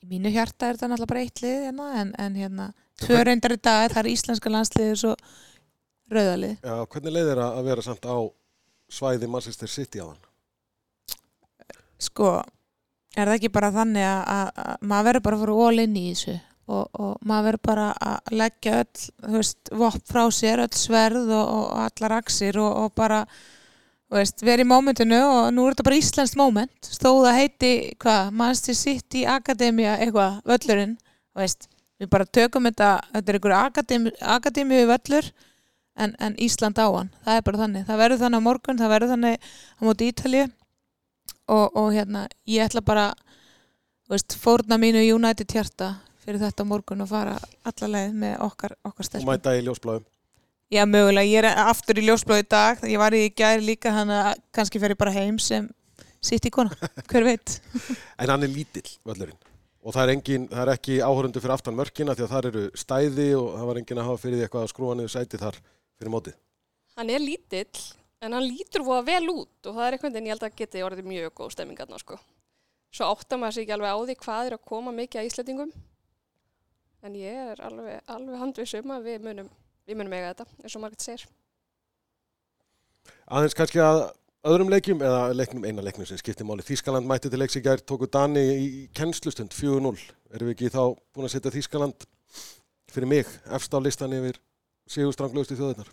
í 0.00 0.08
mínu 0.08 0.32
hjarta 0.32 0.68
er 0.68 0.78
þetta 0.78 0.90
náttúrulega 0.92 1.12
bara 1.12 1.24
eitt 1.24 1.42
lið 1.44 1.64
hérna, 1.68 1.88
en, 2.00 2.12
en 2.18 2.38
hérna 2.38 2.68
tvö 3.02 3.20
reyndar 3.26 3.54
í 3.54 3.60
dag 3.60 3.92
það 3.92 4.00
er 4.02 4.10
íslenska 4.14 4.52
landsliðið 4.52 5.04
og 5.10 5.24
rauðalið 6.14 6.54
Já, 6.64 6.74
hvernig 6.94 7.16
leið 7.16 7.32
er 7.34 7.42
að 7.44 7.68
vera 7.68 7.84
samt 7.84 8.08
á 8.08 8.16
svæði 8.88 9.28
Manchester 9.28 9.70
City 9.70 10.00
á 10.00 10.06
hann? 10.08 10.24
sko, 11.98 12.38
er 13.18 13.26
það 13.26 13.36
ekki 13.36 13.52
bara 13.52 13.72
þannig 13.74 14.06
að, 14.06 14.20
að, 14.32 14.50
að 14.64 14.86
maður 14.88 15.08
verður 15.10 15.26
bara 15.26 15.38
að 15.38 15.44
fara 15.44 15.56
all 15.66 15.84
inn 15.84 15.98
í 15.98 16.06
þessu 16.12 16.36
og, 16.68 16.88
og 17.00 17.14
maður 17.26 17.46
verður 17.48 17.64
bara 17.68 17.86
að 18.10 18.34
leggja 18.40 18.80
öll, 18.82 19.04
þú 19.24 19.34
veist, 19.36 19.70
vopp 19.82 20.02
frá 20.10 20.22
sér 20.34 20.62
öll 20.64 20.74
sverð 20.76 21.32
og, 21.32 21.54
og 21.54 21.80
allar 21.86 22.18
aksir 22.20 22.58
og, 22.60 22.70
og 22.84 22.94
bara, 22.98 23.22
þú 24.08 24.20
veist, 24.20 24.44
verið 24.44 24.66
í 24.66 24.68
mómentinu 24.68 25.20
og 25.24 25.40
nú 25.56 25.66
er 25.66 25.76
þetta 25.76 25.88
bara 25.88 26.00
íslenskt 26.02 26.38
móment 26.40 26.92
stóð 26.92 27.30
að 27.30 27.40
heiti, 27.40 27.72
hvað, 28.04 28.32
Manchester 28.42 28.78
City 28.78 29.24
Akademia, 29.28 29.96
eitthvað, 29.98 30.40
völlurinn 30.48 30.96
þú 31.00 31.44
veist, 31.44 31.68
við 31.98 32.12
bara 32.14 32.28
tökum 32.38 32.68
þetta 32.68 32.90
þetta 33.12 33.32
er 33.32 33.38
einhverju 33.40 33.60
akademi, 33.62 34.14
akademíu 34.36 34.88
völlur 34.92 35.30
en, 35.98 36.14
en 36.22 36.36
Ísland 36.38 36.78
á 36.78 36.86
hann. 36.86 37.08
Það 37.24 37.40
er 37.40 37.46
bara 37.46 37.62
þannig, 37.64 37.86
það 37.88 38.02
verður 38.02 38.20
þannig 38.22 38.42
á 38.44 38.46
morgun 38.46 38.78
það 38.78 38.92
verður 38.94 39.12
þannig 39.14 39.48
á 39.48 39.80
móti 39.82 40.10
Ítalíu. 40.12 40.44
Og, 41.48 41.76
og 41.80 41.94
hérna, 41.96 42.26
ég 42.44 42.66
ætla 42.66 42.82
bara 42.84 43.06
veist, 44.08 44.36
fórna 44.36 44.76
mínu 44.80 45.00
United 45.14 45.48
hjarta 45.52 45.94
fyrir 46.28 46.42
þetta 46.44 46.68
morgun 46.68 47.02
og 47.06 47.08
fara 47.10 47.34
alla 47.72 47.88
leið 47.96 48.14
með 48.20 48.36
okkar, 48.44 48.76
okkar 48.84 49.04
Og 49.06 49.08
stelpum. 49.08 49.32
mæta 49.32 49.56
í 49.56 49.64
ljósbláðum 49.66 50.04
Já, 50.68 50.82
mögulega, 50.84 51.24
ég 51.24 51.40
er 51.40 51.62
aftur 51.64 51.96
í 51.96 52.02
ljósblóð 52.04 52.42
í 52.42 52.46
dag, 52.52 52.82
ég 52.84 53.00
var 53.00 53.14
í 53.16 53.22
gæri 53.32 53.62
líka, 53.64 53.88
hann 53.96 54.10
að 54.12 54.34
kannski 54.52 54.76
fer 54.82 54.92
ég 54.92 54.98
bara 55.00 55.14
heim 55.14 55.38
sem 55.40 55.64
sitt 56.20 56.44
í 56.44 56.50
kona, 56.52 56.74
hver 57.08 57.24
veit. 57.24 57.54
En 58.20 58.28
hann 58.28 58.44
er 58.44 58.52
lítill, 58.52 58.84
völlurinn. 59.08 59.38
Og 59.80 59.94
það 59.96 60.02
er, 60.02 60.12
engin, 60.18 60.44
það 60.50 60.60
er 60.66 60.72
ekki 60.74 60.98
áhörundu 61.00 61.40
fyrir 61.40 61.54
aftan 61.54 61.78
mörkina 61.78 62.12
því 62.18 62.26
að 62.26 62.32
þar 62.34 62.48
eru 62.50 62.64
stæði 62.76 63.28
og 63.38 63.48
það 63.56 63.66
var 63.70 63.80
engin 63.80 64.02
að 64.02 64.08
hafa 64.10 64.20
fyrir 64.26 64.36
því 64.36 64.44
eitthvað 64.50 64.66
að 64.66 64.72
skrúa 64.74 64.96
niður 64.98 65.14
sæti 65.14 65.40
þar 65.40 65.58
fyrir 65.96 66.12
mótið. 66.18 66.36
Hann 67.00 67.12
er 67.16 67.24
lítill 67.24 67.84
en 68.26 68.36
hann 68.36 68.44
lítur 68.50 68.84
voða 68.84 69.06
vel 69.08 69.24
út 69.38 69.70
og 69.70 69.78
það 69.78 69.86
er 69.86 69.96
einhvern 69.96 70.16
veginn 70.18 70.28
ég 70.28 70.36
held 70.36 70.48
að 70.50 70.58
geti 70.60 70.84
orðið 70.84 71.08
mjög 71.14 71.32
góð 71.40 71.54
stemmingarna 71.56 72.02
sko. 72.04 72.20
Svo 72.92 73.08
áttar 73.14 73.40
maður 73.40 73.56
sig 73.56 73.64
ekki 73.64 73.78
alveg 73.78 73.96
á 73.96 73.98
því 74.04 74.18
hvað 74.26 74.50
er 74.50 74.58
að 74.58 74.66
koma 74.74 74.92
mikið 75.00 75.22
að 75.22 75.30
Íslandingum 75.30 75.72
en 77.06 77.18
ég 77.18 77.42
er 77.54 77.60
alveg, 77.64 78.00
alveg 78.10 78.40
handvissum 78.42 78.94
að 78.94 79.10
við 79.10 79.26
munum, 79.26 79.50
við 79.88 80.00
munum 80.00 80.16
eiga 80.16 80.32
þetta 80.32 80.46
eins 80.64 80.76
og 80.78 80.84
margir 80.84 81.04
segir. 81.04 81.26
Aðeins 83.28 83.56
kannski 83.56 83.82
að 83.84 84.02
öðrum 84.48 84.72
leikjum 84.72 85.02
eða 85.04 85.22
leiknum, 85.36 85.66
eina 85.68 85.84
leiknum 85.84 86.08
sem 86.08 86.20
skiptir 86.20 86.46
máli. 86.48 86.64
Þískaland 86.66 87.08
mætti 87.08 87.30
til 87.30 87.40
leiks 87.40 87.58
í 87.58 87.64
gær, 87.64 87.82
tóku 87.84 88.08
Dani 88.10 88.44
í 88.54 88.68
kennslustund 88.96 89.54
4-0 89.56 89.94
erum 90.34 90.50
við 90.50 90.54
ekki 90.54 90.72
þá 90.74 90.82
búin 91.14 91.28
að 91.28 91.34
setja 91.36 91.54
Þískaland 91.54 92.08
fyrir 92.92 93.10
mig, 93.10 93.30
efst 93.54 93.74
á 93.74 93.78
listan 93.84 94.14
yfir 94.16 94.40
sigurstranglustu 94.88 95.56
þjóðirnar? 95.58 95.90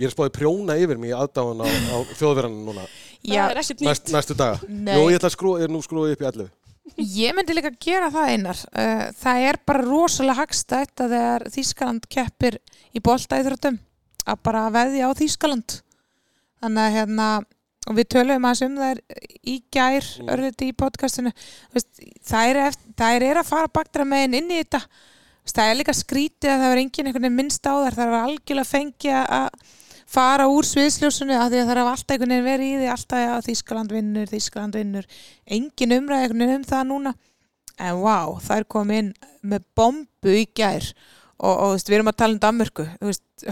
Ég 0.00 0.08
er 0.08 0.12
spáðið 0.14 0.36
prjóna 0.38 0.76
yfir 0.80 1.00
mig 1.00 1.12
í 1.12 1.16
aðdáðan 1.16 1.60
á, 1.60 1.68
á 1.68 1.96
þjóðverðanum 2.16 2.68
núna. 2.70 2.86
Já, 3.26 3.42
næst, 3.52 4.08
næstu 4.08 4.36
daga. 4.36 4.60
Nei. 4.68 4.94
Jú, 4.96 5.10
ég 5.12 5.18
ætla 5.18 5.28
að 5.28 5.34
skrúa, 5.34 5.60
er 5.60 5.72
nú 5.72 5.82
skrúið 5.84 6.14
upp 6.14 6.22
í 6.24 6.28
11 6.30 6.48
Ég 6.98 7.34
myndi 7.36 7.54
líka 7.54 7.70
gera 7.80 8.10
það 8.12 8.32
einar. 8.34 8.58
Uh, 8.74 9.04
það 9.20 9.44
er 9.50 9.58
bara 9.66 9.84
rosalega 9.86 10.40
hagstætt 10.42 11.00
að 11.04 11.14
þegar 11.14 11.46
Þískaland 11.54 12.08
keppir 12.12 12.58
í 12.92 13.00
boltaíþróttum 13.04 13.78
að 14.26 14.42
bara 14.46 14.66
veðja 14.74 15.08
á 15.08 15.10
Þískaland. 15.16 15.78
Þannig 16.60 16.82
að 16.84 16.96
hérna, 16.98 17.28
og 17.88 17.96
við 17.96 18.08
töluðum 18.12 18.48
aðeins 18.50 18.64
um 18.66 18.76
það 18.82 19.00
í 19.40 19.54
gær, 19.72 20.08
Mm. 20.20 20.28
örliti 20.34 20.68
í 20.68 20.76
podcastinu, 20.76 21.32
það 21.72 22.50
er, 22.50 22.74
það 22.96 23.22
er 23.30 23.40
að 23.40 23.48
fara 23.48 23.68
baktra 23.72 24.04
meginn 24.04 24.34
inn 24.34 24.50
í 24.50 24.60
þetta. 24.60 24.82
Það 25.50 25.70
er 25.70 25.78
líka 25.80 25.94
skrítið 25.96 26.50
að 26.52 26.60
það 26.60 26.72
er 26.74 26.80
enginn 26.82 27.06
einhvern 27.06 27.24
veginn 27.24 27.38
minnst 27.40 27.64
á 27.66 27.74
þar, 27.74 27.96
það 27.96 28.06
er 28.06 28.18
algjörlega 28.20 28.70
fengið 28.70 29.16
að 29.24 29.48
fara 30.10 30.48
úr 30.50 30.66
sviðsljósunu 30.66 31.36
af 31.36 31.50
því 31.52 31.62
að 31.62 31.68
það 31.68 31.74
er 31.74 31.82
alltaf 31.84 32.14
einhvern 32.14 32.34
veginn 32.34 32.48
verið 32.48 32.72
í 32.72 32.78
því 32.80 32.90
alltaf 32.94 33.24
að 33.36 33.46
Þískaland 33.48 33.94
vinnur, 33.94 34.30
Þískaland 34.30 34.78
vinnur. 34.80 35.08
Engin 35.46 35.96
umræði 35.96 36.26
einhvern 36.26 36.44
veginn 36.44 36.58
um 36.58 36.68
það 36.72 36.84
núna. 36.90 37.14
En 37.80 38.02
vá, 38.02 38.18
það 38.44 38.56
er 38.56 38.68
komið 38.74 39.02
inn 39.02 39.12
með 39.52 39.66
bombu 39.78 40.34
í 40.36 40.44
gær. 40.56 40.90
Og, 41.40 41.54
og 41.54 41.70
veist, 41.72 41.88
við 41.88 42.00
erum 42.00 42.10
að 42.10 42.18
tala 42.20 42.36
um 42.36 42.42
Danmörku 42.42 42.84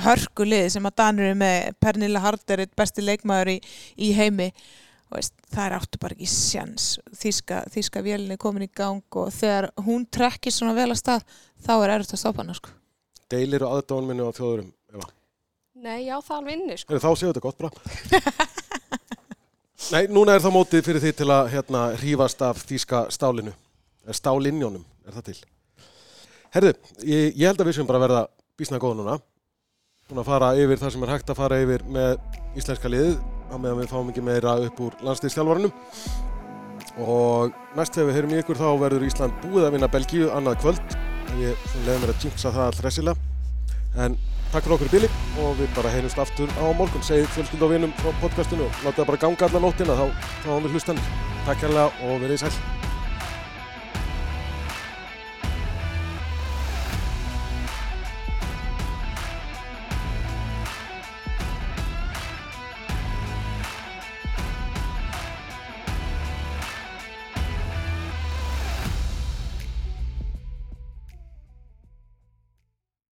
hörkulið 0.04 0.66
sem 0.74 0.88
að 0.88 0.98
Danur 1.00 1.30
er 1.30 1.38
með 1.40 1.70
Pernilla 1.80 2.20
Harder, 2.20 2.66
besti 2.76 3.04
leikmaður 3.06 3.54
í, 3.54 3.56
í 4.04 4.10
heimi. 4.18 4.50
Veist, 5.08 5.32
það 5.48 5.64
er 5.64 5.76
áttu 5.78 6.00
bara 6.02 6.16
ekki 6.18 6.28
sjans. 6.28 6.88
Þíska, 7.16 7.62
þíska 7.72 8.02
vélinni 8.04 8.36
er 8.36 8.42
komin 8.42 8.66
í 8.66 8.72
gang 8.76 9.16
og 9.16 9.30
þegar 9.32 9.70
hún 9.86 10.04
trekkir 10.12 10.52
svona 10.52 10.76
vel 10.76 10.90
að 10.90 11.00
stað 11.00 11.24
þá 11.64 11.72
er 11.78 11.94
erfitt 11.94 12.18
að 12.18 12.22
stoppa 12.26 12.44
hana 12.44 12.58
sko. 12.58 12.74
Deilir 13.32 13.64
og 13.64 13.78
aðdáðan 13.78 14.10
minni 14.10 14.28
á 14.28 14.36
þjóðurum. 14.36 14.68
Nei, 15.78 16.08
já, 16.08 16.16
það 16.26 16.36
alveg 16.40 16.56
inni 16.56 16.76
sko. 16.80 16.90
Heyrðu, 16.90 17.04
Þá 17.04 17.20
séu 17.20 17.28
þetta 17.30 17.44
gott 17.44 17.58
bra 17.60 17.68
Nei, 19.94 20.08
núna 20.10 20.34
er 20.34 20.42
það 20.42 20.54
mótið 20.56 20.82
fyrir 20.88 21.04
því 21.04 21.12
til 21.20 21.28
að 21.30 21.50
hérna, 21.52 21.82
hrífast 22.00 22.42
af 22.44 22.64
þýska 22.66 23.04
stálinu. 23.14 23.52
Stálinjónum, 24.10 24.82
er 25.06 25.14
það 25.14 25.28
til? 25.28 25.36
Herðu, 26.56 26.72
ég, 27.06 27.36
ég 27.38 27.46
held 27.46 27.62
að 27.62 27.70
við 27.70 27.76
sem 27.78 27.88
bara 27.88 28.02
verða 28.02 28.22
bísna 28.58 28.80
góða 28.82 28.98
núna. 28.98 29.14
Búin 30.08 30.22
að 30.24 30.28
fara 30.32 30.50
yfir 30.58 30.80
það 30.80 30.92
sem 30.94 31.04
er 31.06 31.12
hægt 31.14 31.30
að 31.30 31.38
fara 31.38 31.60
yfir 31.62 31.84
með 31.94 32.16
íslenska 32.58 32.90
liðið 32.90 33.18
á 33.22 33.54
meðan 33.54 33.80
við 33.82 33.90
fáum 33.92 34.10
ekki 34.10 34.24
meira 34.24 34.54
upp 34.64 34.80
úr 34.82 34.96
landsliðstjálfaranum 35.04 35.72
og 37.04 37.54
næst 37.78 37.94
þegar 37.94 38.08
við 38.08 38.16
heyrum 38.18 38.32
í 38.34 38.40
ykkur 38.42 38.58
þá 38.58 38.68
verður 38.82 39.06
Ísland 39.06 39.36
búið 39.44 39.68
að 39.68 39.74
vinna 39.76 39.90
Belgíu 39.92 40.32
annað 40.34 40.58
kvöld. 40.64 40.96
Ég 41.38 41.68
leiði 41.84 41.98
mér 42.02 42.12
að 42.14 42.24
jinxa 42.26 42.50
það 42.56 42.64
all 42.66 42.80
hressilega 42.82 44.04
en 44.04 44.16
takk 44.52 44.64
fyrir 44.64 44.76
okkur 44.78 44.88
í 44.88 44.94
bíli 44.96 45.08
og 45.44 45.58
við 45.60 45.70
bara 45.76 45.92
heyrjumst 45.92 46.20
aftur 46.22 46.52
á 46.56 46.64
morgun 46.76 47.04
segið 47.04 47.30
fjölskyld 47.36 47.64
og 47.66 47.72
vinum 47.74 47.94
frá 48.00 48.12
podcastinu. 48.22 48.64
Og 48.64 48.82
láta 48.86 49.02
það 49.02 49.10
bara 49.12 49.22
ganga 49.26 49.48
allan 49.48 49.66
nóttina 49.68 49.98
þá, 49.98 50.06
þá 50.44 50.50
við 50.64 50.76
hlustan 50.76 51.06
takk 51.46 51.64
hérlega 51.66 51.88
og 52.08 52.22
verið 52.24 52.44
sæl 52.44 52.87